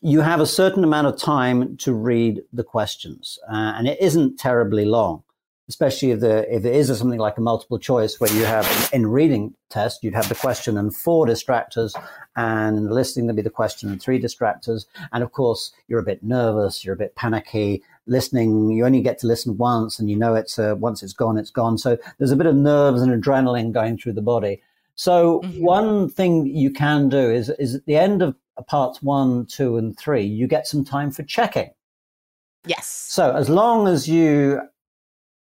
you 0.00 0.20
have 0.20 0.38
a 0.38 0.46
certain 0.46 0.84
amount 0.84 1.08
of 1.08 1.18
time 1.18 1.76
to 1.78 1.92
read 1.92 2.42
the 2.52 2.62
questions, 2.62 3.36
uh, 3.50 3.74
and 3.76 3.88
it 3.88 4.00
isn't 4.00 4.38
terribly 4.38 4.84
long 4.84 5.24
especially 5.68 6.10
if 6.10 6.20
the 6.20 6.54
if 6.54 6.64
it 6.64 6.74
is 6.74 6.96
something 6.98 7.18
like 7.18 7.36
a 7.36 7.42
multiple 7.42 7.78
choice 7.78 8.18
where 8.18 8.32
you 8.32 8.44
have 8.44 8.90
in 8.92 9.06
reading 9.06 9.54
test 9.68 10.02
you'd 10.02 10.14
have 10.14 10.28
the 10.28 10.34
question 10.34 10.78
and 10.78 10.96
four 10.96 11.26
distractors 11.26 11.92
and 12.36 12.78
in 12.78 12.84
the 12.84 12.94
listing 12.94 13.26
there'd 13.26 13.36
be 13.36 13.42
the 13.42 13.50
question 13.50 13.90
and 13.90 14.00
three 14.00 14.20
distractors. 14.20 14.86
And 15.12 15.22
of 15.22 15.32
course 15.32 15.72
you're 15.86 16.00
a 16.00 16.04
bit 16.04 16.22
nervous 16.22 16.84
you're 16.84 16.94
a 16.94 16.98
bit 16.98 17.14
panicky. 17.16 17.82
Listening 18.06 18.70
you 18.70 18.86
only 18.86 19.02
get 19.02 19.18
to 19.20 19.26
listen 19.26 19.58
once 19.58 19.98
and 19.98 20.08
you 20.10 20.16
know 20.16 20.34
it's 20.34 20.58
uh, 20.58 20.74
once 20.78 21.02
it's 21.02 21.12
gone 21.12 21.36
it's 21.36 21.50
gone. 21.50 21.76
So 21.76 21.98
there's 22.16 22.30
a 22.30 22.36
bit 22.36 22.46
of 22.46 22.56
nerves 22.56 23.02
and 23.02 23.22
adrenaline 23.22 23.72
going 23.72 23.98
through 23.98 24.14
the 24.14 24.22
body. 24.22 24.62
So 24.94 25.40
mm-hmm. 25.40 25.62
one 25.62 26.08
thing 26.08 26.46
you 26.46 26.70
can 26.70 27.08
do 27.08 27.30
is 27.30 27.50
is 27.58 27.74
at 27.74 27.84
the 27.84 27.96
end 27.96 28.22
of 28.22 28.34
parts 28.66 29.02
one 29.02 29.46
two 29.46 29.76
and 29.76 29.96
three 29.96 30.24
you 30.24 30.46
get 30.46 30.66
some 30.66 30.84
time 30.84 31.10
for 31.10 31.22
checking. 31.24 31.70
Yes. 32.66 32.86
So 32.86 33.36
as 33.36 33.48
long 33.48 33.86
as 33.86 34.08
you 34.08 34.60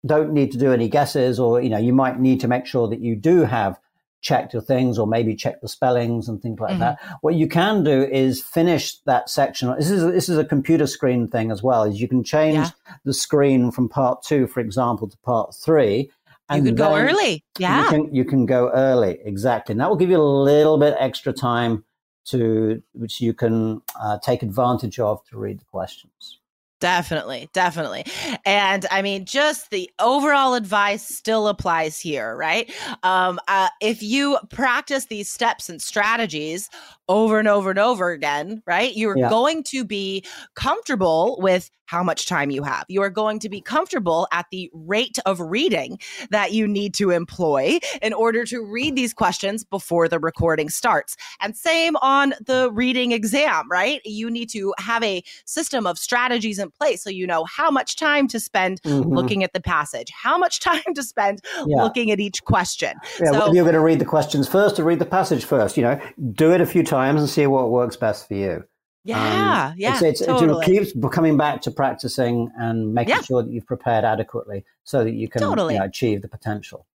don't 0.06 0.32
need 0.32 0.52
to 0.52 0.58
do 0.58 0.72
any 0.72 0.88
guesses 0.88 1.38
or 1.40 1.60
you 1.60 1.68
know 1.70 1.78
you 1.78 1.92
might 1.92 2.18
need 2.20 2.40
to 2.40 2.48
make 2.48 2.66
sure 2.66 2.88
that 2.88 3.00
you 3.00 3.16
do 3.16 3.42
have 3.44 3.78
checked 4.20 4.54
your 4.54 4.62
things 4.62 4.98
or 4.98 5.06
maybe 5.06 5.34
check 5.36 5.60
the 5.60 5.68
spellings 5.68 6.28
and 6.28 6.40
things 6.40 6.58
like 6.58 6.76
Mhm. 6.76 6.78
that. 6.78 6.98
What 7.20 7.34
you 7.34 7.46
can 7.46 7.84
do 7.84 8.02
is 8.04 8.40
finish 8.42 8.96
that 9.00 9.28
section. 9.28 9.74
This 9.76 9.90
is 9.90 10.02
this 10.04 10.28
is 10.30 10.38
a 10.38 10.44
computer 10.44 10.86
screen 10.86 11.28
thing 11.28 11.50
as 11.50 11.62
well. 11.62 11.84
Is 11.84 12.00
you 12.00 12.08
can 12.08 12.24
change 12.24 12.54
Yeah. 12.56 12.70
the 13.04 13.12
screen 13.12 13.70
from 13.70 13.88
part 13.88 14.22
two, 14.22 14.46
for 14.46 14.60
example, 14.60 15.08
to 15.08 15.16
part 15.18 15.54
three. 15.54 16.10
You 16.54 16.62
could 16.62 16.76
go 16.76 16.94
early. 16.96 17.42
Yeah. 17.58 17.84
You 17.84 17.88
can 17.90 18.14
you 18.14 18.24
can 18.24 18.46
go 18.46 18.70
early 18.70 19.18
exactly, 19.24 19.72
and 19.74 19.80
that 19.80 19.88
will 19.90 19.96
give 19.96 20.10
you 20.10 20.20
a 20.20 20.22
little 20.50 20.78
bit 20.78 20.94
extra 20.98 21.32
time 21.32 21.84
to 22.26 22.82
which 22.94 23.20
you 23.20 23.34
can 23.34 23.82
uh, 24.00 24.18
take 24.22 24.42
advantage 24.42 24.98
of 24.98 25.22
to 25.30 25.36
read 25.38 25.60
the 25.60 25.64
questions. 25.66 26.38
Definitely, 26.84 27.48
definitely. 27.54 28.04
And 28.44 28.84
I 28.90 29.00
mean, 29.00 29.24
just 29.24 29.70
the 29.70 29.90
overall 29.98 30.52
advice 30.52 31.02
still 31.08 31.48
applies 31.48 31.98
here, 31.98 32.36
right? 32.36 32.70
Um, 33.02 33.40
uh, 33.48 33.70
if 33.80 34.02
you 34.02 34.36
practice 34.50 35.06
these 35.06 35.30
steps 35.30 35.70
and 35.70 35.80
strategies 35.80 36.68
over 37.08 37.38
and 37.38 37.48
over 37.48 37.70
and 37.70 37.78
over 37.78 38.10
again, 38.10 38.62
right, 38.66 38.94
you're 38.96 39.16
Yeah. 39.18 39.28
going 39.28 39.62
to 39.64 39.84
be 39.84 40.24
comfortable 40.54 41.36
with 41.40 41.70
how 41.86 42.02
much 42.02 42.26
time 42.26 42.50
you 42.50 42.62
have. 42.62 42.86
You 42.88 43.02
are 43.02 43.10
going 43.10 43.38
to 43.40 43.50
be 43.50 43.60
comfortable 43.60 44.26
at 44.32 44.46
the 44.50 44.70
rate 44.72 45.18
of 45.26 45.38
reading 45.38 45.98
that 46.30 46.52
you 46.52 46.66
need 46.66 46.94
to 46.94 47.10
employ 47.10 47.78
in 48.00 48.14
order 48.14 48.44
to 48.46 48.62
read 48.64 48.96
these 48.96 49.12
questions 49.12 49.64
before 49.64 50.08
the 50.08 50.18
recording 50.18 50.70
starts. 50.70 51.14
And 51.42 51.54
same 51.54 51.96
on 51.96 52.32
the 52.40 52.70
reading 52.72 53.12
exam, 53.12 53.70
right? 53.70 54.00
You 54.06 54.30
need 54.30 54.48
to 54.52 54.72
have 54.78 55.02
a 55.04 55.22
system 55.44 55.86
of 55.86 55.98
strategies 55.98 56.58
in 56.58 56.70
place 56.70 57.02
so 57.04 57.10
you 57.10 57.26
know 57.26 57.44
how 57.44 57.70
much 57.70 57.96
time 57.96 58.28
to 58.28 58.40
spend 58.40 58.80
Mhm. 58.82 59.14
looking 59.14 59.44
at 59.44 59.52
the 59.52 59.60
passage, 59.60 60.10
how 60.10 60.38
much 60.38 60.60
time 60.60 60.94
to 60.94 61.02
spend 61.02 61.42
Yeah. 61.66 61.82
looking 61.82 62.10
at 62.10 62.18
each 62.18 62.42
question. 62.44 62.94
Yeah, 63.20 63.32
so, 63.32 63.38
whether 63.40 63.54
you're 63.54 63.64
going 63.64 63.74
to 63.74 63.80
read 63.80 63.98
the 63.98 64.06
questions 64.06 64.48
first 64.48 64.80
or 64.80 64.84
read 64.84 65.00
the 65.00 65.04
passage 65.06 65.44
first. 65.44 65.76
You 65.76 65.82
know, 65.82 66.00
do 66.32 66.50
it 66.54 66.62
a 66.62 66.66
few 66.66 66.82
times 66.82 66.93
and 66.98 67.28
see 67.28 67.46
what 67.46 67.70
works 67.70 67.96
best 67.96 68.28
for 68.28 68.34
you. 68.34 68.64
yeah, 69.04 69.68
Um, 69.70 69.74
yeah, 69.76 69.92
It's, 69.94 70.02
it's, 70.02 70.26
totally. 70.26 70.64
it 70.64 70.66
keeps 70.66 70.92
coming 71.12 71.36
back 71.36 71.60
to 71.62 71.70
practicing 71.70 72.50
and 72.56 72.94
making 72.94 73.14
Yeah. 73.16 73.20
sure 73.22 73.42
that 73.42 73.50
you've 73.50 73.66
prepared 73.66 74.04
adequately 74.04 74.64
so 74.84 75.04
that 75.04 75.12
you 75.12 75.28
can 75.28 75.42
you 75.42 75.56
know, 75.56 75.84
achieve 75.84 76.22
the 76.22 76.28
potential. 76.28 76.86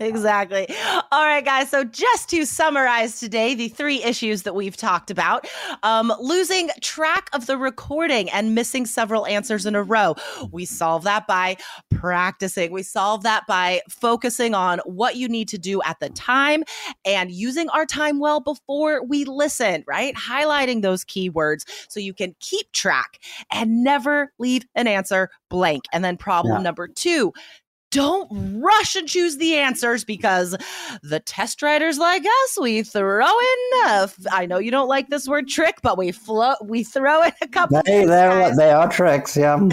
Exactly. 0.00 0.66
All 1.12 1.24
right, 1.26 1.44
guys. 1.44 1.68
So, 1.68 1.84
just 1.84 2.30
to 2.30 2.46
summarize 2.46 3.20
today, 3.20 3.54
the 3.54 3.68
three 3.68 4.02
issues 4.02 4.42
that 4.44 4.54
we've 4.54 4.76
talked 4.76 5.10
about 5.10 5.46
um, 5.82 6.12
losing 6.20 6.70
track 6.80 7.28
of 7.34 7.46
the 7.46 7.58
recording 7.58 8.30
and 8.30 8.54
missing 8.54 8.86
several 8.86 9.26
answers 9.26 9.66
in 9.66 9.74
a 9.74 9.82
row. 9.82 10.16
We 10.50 10.64
solve 10.64 11.04
that 11.04 11.26
by 11.26 11.58
practicing. 11.90 12.72
We 12.72 12.82
solve 12.82 13.24
that 13.24 13.46
by 13.46 13.82
focusing 13.90 14.54
on 14.54 14.78
what 14.86 15.16
you 15.16 15.28
need 15.28 15.48
to 15.48 15.58
do 15.58 15.82
at 15.82 16.00
the 16.00 16.08
time 16.08 16.64
and 17.04 17.30
using 17.30 17.68
our 17.68 17.84
time 17.84 18.18
well 18.20 18.40
before 18.40 19.04
we 19.04 19.26
listen, 19.26 19.84
right? 19.86 20.14
Highlighting 20.14 20.80
those 20.80 21.04
keywords 21.04 21.64
so 21.90 22.00
you 22.00 22.14
can 22.14 22.34
keep 22.40 22.72
track 22.72 23.18
and 23.52 23.84
never 23.84 24.32
leave 24.38 24.62
an 24.74 24.86
answer 24.86 25.28
blank. 25.50 25.84
And 25.92 26.02
then, 26.02 26.16
problem 26.16 26.56
Yeah. 26.56 26.62
number 26.62 26.88
two, 26.88 27.32
don't 27.90 28.28
rush 28.60 28.94
and 28.94 29.08
choose 29.08 29.36
the 29.38 29.54
answers 29.56 30.04
because 30.04 30.56
the 31.02 31.20
test 31.20 31.60
writers 31.62 31.98
like 31.98 32.22
us 32.24 32.58
we 32.60 32.82
throw 32.82 33.26
in 33.26 34.08
i 34.32 34.46
know 34.46 34.58
you 34.58 34.70
don't 34.70 34.88
like 34.88 35.08
this 35.08 35.26
word 35.28 35.48
trick 35.48 35.76
but 35.82 35.98
we 35.98 36.12
flow 36.12 36.54
we 36.64 36.84
throw 36.84 37.22
in 37.22 37.32
a 37.42 37.48
couple 37.48 37.80
They, 37.84 37.92
things, 37.92 38.08
they're, 38.08 38.56
they 38.56 38.70
are 38.70 38.88
tricks, 38.88 39.36
yeah. 39.36 39.54
and 39.60 39.70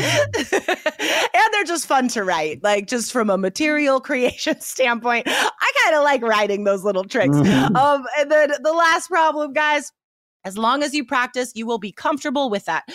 they're 1.53 1.63
just 1.65 1.85
fun 1.85 2.07
to 2.09 2.23
write 2.23 2.63
like 2.63 2.87
just 2.87 3.11
from 3.11 3.29
a 3.29 3.37
material 3.37 3.99
creation 4.07 4.59
standpoint 4.61 5.23
i 5.27 5.71
kind 5.83 5.95
of 5.95 6.03
like 6.03 6.21
writing 6.21 6.63
those 6.63 6.83
little 6.83 7.03
tricks 7.03 7.35
Mhm. 7.37 7.75
um 7.75 8.05
and 8.17 8.31
then 8.31 8.51
the 8.63 8.73
last 8.73 9.07
problem 9.09 9.53
guys 9.53 9.91
as 10.47 10.57
long 10.57 10.81
as 10.81 10.93
you 10.93 11.05
practice 11.05 11.51
you 11.55 11.67
will 11.67 11.77
be 11.77 11.91
comfortable 11.91 12.49
with 12.49 12.65
that 12.65 12.85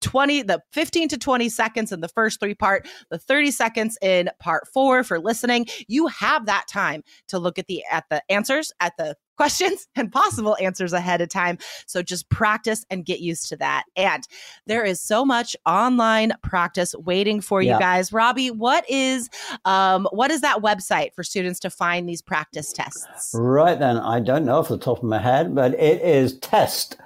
20 0.00 0.42
the 0.42 0.60
15 0.72 1.08
to 1.08 1.18
20 1.18 1.48
seconds 1.48 1.92
in 1.92 2.00
the 2.00 2.08
first 2.08 2.40
three 2.40 2.54
part 2.54 2.88
the 3.10 3.18
30 3.18 3.50
seconds 3.50 3.98
in 4.02 4.30
part 4.40 4.66
4 4.72 5.04
for 5.04 5.18
listening. 5.20 5.66
You 5.86 6.08
have 6.08 6.46
that 6.46 6.66
time 6.68 7.02
to 7.28 7.38
look 7.38 7.58
at 7.58 7.66
the 7.66 7.84
at 7.90 8.04
the 8.10 8.22
answers 8.28 8.72
at 8.80 8.94
the 8.98 9.16
questions 9.42 9.88
and 9.96 10.12
possible 10.12 10.56
answers 10.60 10.92
ahead 10.92 11.20
of 11.20 11.28
time. 11.28 11.58
So 11.86 12.00
just 12.00 12.28
practice 12.28 12.86
and 12.90 13.04
get 13.04 13.18
used 13.18 13.48
to 13.48 13.56
that. 13.56 13.82
And 13.96 14.22
there 14.66 14.84
is 14.84 15.00
so 15.00 15.24
much 15.24 15.56
online 15.66 16.32
practice 16.42 16.94
waiting 16.94 17.40
for 17.40 17.60
you 17.60 17.76
guys. 17.78 18.12
Robbie 18.12 18.52
what 18.52 18.88
is 18.88 19.28
um 19.64 20.06
what 20.12 20.30
is 20.30 20.42
that 20.42 20.58
website 20.58 21.12
for 21.14 21.24
students 21.24 21.58
to 21.60 21.70
find 21.70 22.08
these 22.08 22.22
practice 22.22 22.72
tests? 22.72 23.32
Right 23.34 23.78
then, 23.78 23.96
I 23.96 24.20
don't 24.20 24.44
know 24.44 24.58
off 24.58 24.68
the 24.68 24.78
top 24.78 24.98
of 24.98 25.04
my 25.04 25.18
head, 25.18 25.54
but 25.54 25.74
it 25.74 26.00
is 26.02 26.38
test.ielts 26.38 27.00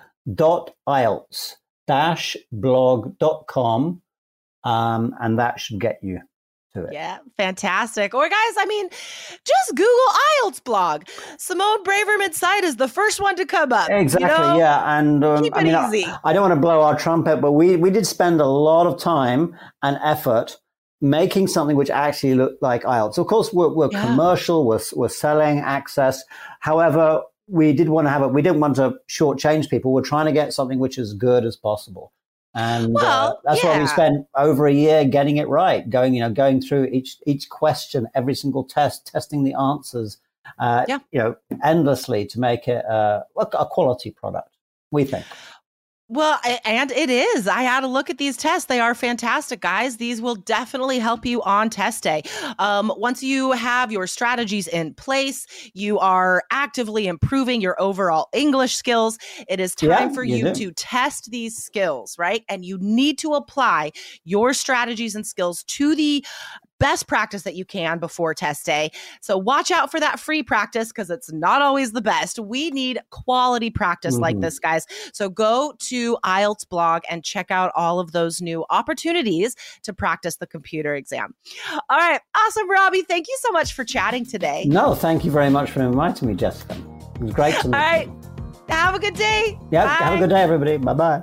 blog.com. 2.52 4.02
Um, 4.64 5.14
and 5.20 5.38
that 5.38 5.60
should 5.60 5.80
get 5.80 6.00
you 6.02 6.20
to 6.76 6.84
it. 6.86 6.92
Yeah, 6.92 7.18
fantastic. 7.36 8.14
Or 8.14 8.28
guys, 8.28 8.54
I 8.58 8.64
mean, 8.66 8.88
just 9.44 9.74
Google 9.74 9.88
IELTS 10.44 10.62
blog. 10.64 11.02
Simone 11.38 11.82
Braverman's 11.84 12.36
site 12.36 12.64
is 12.64 12.76
the 12.76 12.88
first 12.88 13.20
one 13.20 13.36
to 13.36 13.44
come 13.44 13.72
up. 13.72 13.88
you 13.88 13.96
Exactly, 13.96 14.28
know? 14.28 14.56
yeah. 14.58 14.98
And 14.98 15.24
um, 15.24 15.42
Keep 15.42 15.56
I 15.56 15.60
it 15.60 15.64
mean, 15.64 15.74
I- 15.74 16.18
I, 16.24 16.32
don't 16.32 16.42
want 16.42 16.54
to 16.54 16.60
blow 16.60 16.80
our 16.82 16.96
trumpet, 16.96 17.40
but 17.40 17.52
we, 17.52 17.76
we 17.76 17.90
did 17.90 18.06
spend 18.06 18.40
a 18.40 18.46
lot 18.46 18.86
of 18.86 18.98
time 19.00 19.56
and 19.82 19.98
effort 20.04 20.56
making 21.02 21.46
something 21.46 21.76
which 21.76 21.90
actually 21.90 22.34
looked 22.34 22.62
like 22.62 22.82
IELTS. 22.84 23.18
Of 23.18 23.26
course, 23.26 23.52
we're, 23.52 23.68
we're 23.68 23.90
Yeah. 23.92 24.06
commercial, 24.06 24.66
we're, 24.66 24.80
we're 24.94 25.08
selling 25.10 25.58
access. 25.58 26.22
However, 26.60 27.20
we 27.48 27.72
did 27.72 27.88
want 27.90 28.06
to 28.06 28.10
have 28.10 28.22
it. 28.22 28.28
We 28.28 28.42
didn't 28.42 28.60
want 28.60 28.76
to 28.76 28.94
shortchange 29.08 29.68
people. 29.70 29.92
We're 29.92 30.00
trying 30.02 30.26
to 30.26 30.32
get 30.32 30.52
something 30.52 30.78
which 30.78 30.98
is 30.98 31.12
good 31.14 31.44
as 31.44 31.56
possible. 31.56 32.12
And 32.56 32.96
uh, 32.96 33.00
Well, 33.02 33.40
that's 33.44 33.62
why 33.62 33.78
we 33.78 33.86
spent 33.86 34.26
over 34.34 34.66
a 34.66 34.72
year 34.72 35.04
getting 35.04 35.36
it 35.36 35.46
right, 35.46 35.88
going, 35.88 36.14
you 36.14 36.20
know, 36.20 36.30
going 36.30 36.62
through 36.62 36.86
each 36.86 37.18
each 37.26 37.50
question, 37.50 38.08
every 38.14 38.34
single 38.34 38.64
test, 38.64 39.06
testing 39.06 39.44
the 39.44 39.52
answers, 39.52 40.16
uh, 40.58 40.86
Yeah. 40.88 41.00
you 41.12 41.18
know, 41.18 41.36
endlessly 41.62 42.24
to 42.26 42.40
make 42.40 42.66
it 42.66 42.82
uh, 42.86 43.24
a 43.36 43.66
quality 43.66 44.10
product. 44.10 44.56
We 44.90 45.04
think. 45.04 45.26
Well, 46.08 46.38
and 46.64 46.92
it 46.92 47.10
is. 47.10 47.48
I 47.48 47.62
had 47.62 47.82
a 47.82 47.88
look 47.88 48.10
at 48.10 48.18
these 48.18 48.36
tests. 48.36 48.66
They 48.66 48.78
are 48.78 48.94
fantastic, 48.94 49.60
guys. 49.60 49.96
These 49.96 50.22
will 50.22 50.36
definitely 50.36 51.00
help 51.00 51.26
you 51.26 51.42
on 51.42 51.68
test 51.68 52.04
day. 52.04 52.22
Um, 52.60 52.92
once 52.96 53.24
you 53.24 53.50
have 53.52 53.90
your 53.90 54.06
strategies 54.06 54.68
in 54.68 54.94
place, 54.94 55.48
you 55.74 55.98
are 55.98 56.44
actively 56.52 57.08
improving 57.08 57.60
your 57.60 57.80
overall 57.82 58.28
English 58.32 58.76
skills. 58.76 59.18
It 59.48 59.58
is 59.58 59.74
time 59.74 60.08
Yeah, 60.08 60.08
for 60.10 60.22
you 60.22 60.36
you 60.36 60.52
to 60.52 60.70
test 60.72 61.32
these 61.32 61.56
skills, 61.56 62.16
right? 62.18 62.44
And 62.48 62.64
you 62.64 62.78
need 62.80 63.18
to 63.18 63.34
apply 63.34 63.90
your 64.24 64.54
strategies 64.54 65.16
and 65.16 65.26
skills 65.26 65.64
to 65.64 65.96
the 65.96 66.24
best 66.78 67.06
practice 67.08 67.42
that 67.42 67.54
you 67.54 67.64
can 67.64 67.98
before 67.98 68.34
test 68.34 68.66
day. 68.66 68.90
So 69.20 69.36
watch 69.36 69.70
out 69.70 69.90
for 69.90 70.00
that 70.00 70.20
free 70.20 70.42
practice 70.42 70.88
because 70.88 71.10
it's 71.10 71.32
not 71.32 71.62
always 71.62 71.92
the 71.92 72.00
best. 72.02 72.38
We 72.38 72.70
need 72.70 73.00
quality 73.10 73.70
practice 73.70 74.18
like 74.18 74.36
Mhm. 74.36 74.42
this, 74.42 74.58
guys. 74.58 74.86
So 75.12 75.28
go 75.28 75.74
to 75.80 76.16
IELTS 76.24 76.68
blog 76.68 77.02
and 77.08 77.24
check 77.24 77.50
out 77.50 77.72
all 77.74 77.98
of 78.00 78.12
those 78.12 78.40
new 78.40 78.64
opportunities 78.70 79.56
to 79.82 79.92
practice 79.92 80.36
the 80.36 80.46
computer 80.46 80.94
exam. 80.94 81.34
All 81.88 81.98
right. 81.98 82.20
Awesome, 82.36 82.70
Robbie. 82.70 83.02
Thank 83.02 83.28
you 83.28 83.36
so 83.40 83.52
much 83.52 83.72
for 83.72 83.84
chatting 83.84 84.26
today. 84.26 84.64
No, 84.66 84.94
thank 84.94 85.24
you 85.24 85.30
very 85.30 85.50
much 85.50 85.70
for 85.70 85.80
inviting 85.82 86.28
me, 86.28 86.34
Jessica. 86.34 86.74
It 87.16 87.22
was 87.22 87.32
great 87.32 87.54
to 87.60 87.68
meet 87.68 87.74
All 87.76 87.80
right. 87.80 88.06
you. 88.06 88.20
Have 88.68 88.94
a 88.94 88.98
good 88.98 89.14
day. 89.14 89.58
Yeah, 89.70 89.86
have 89.86 90.14
a 90.14 90.18
good 90.18 90.30
day, 90.30 90.42
everybody. 90.42 90.76
Bye 90.76 90.94
bye. 90.94 91.22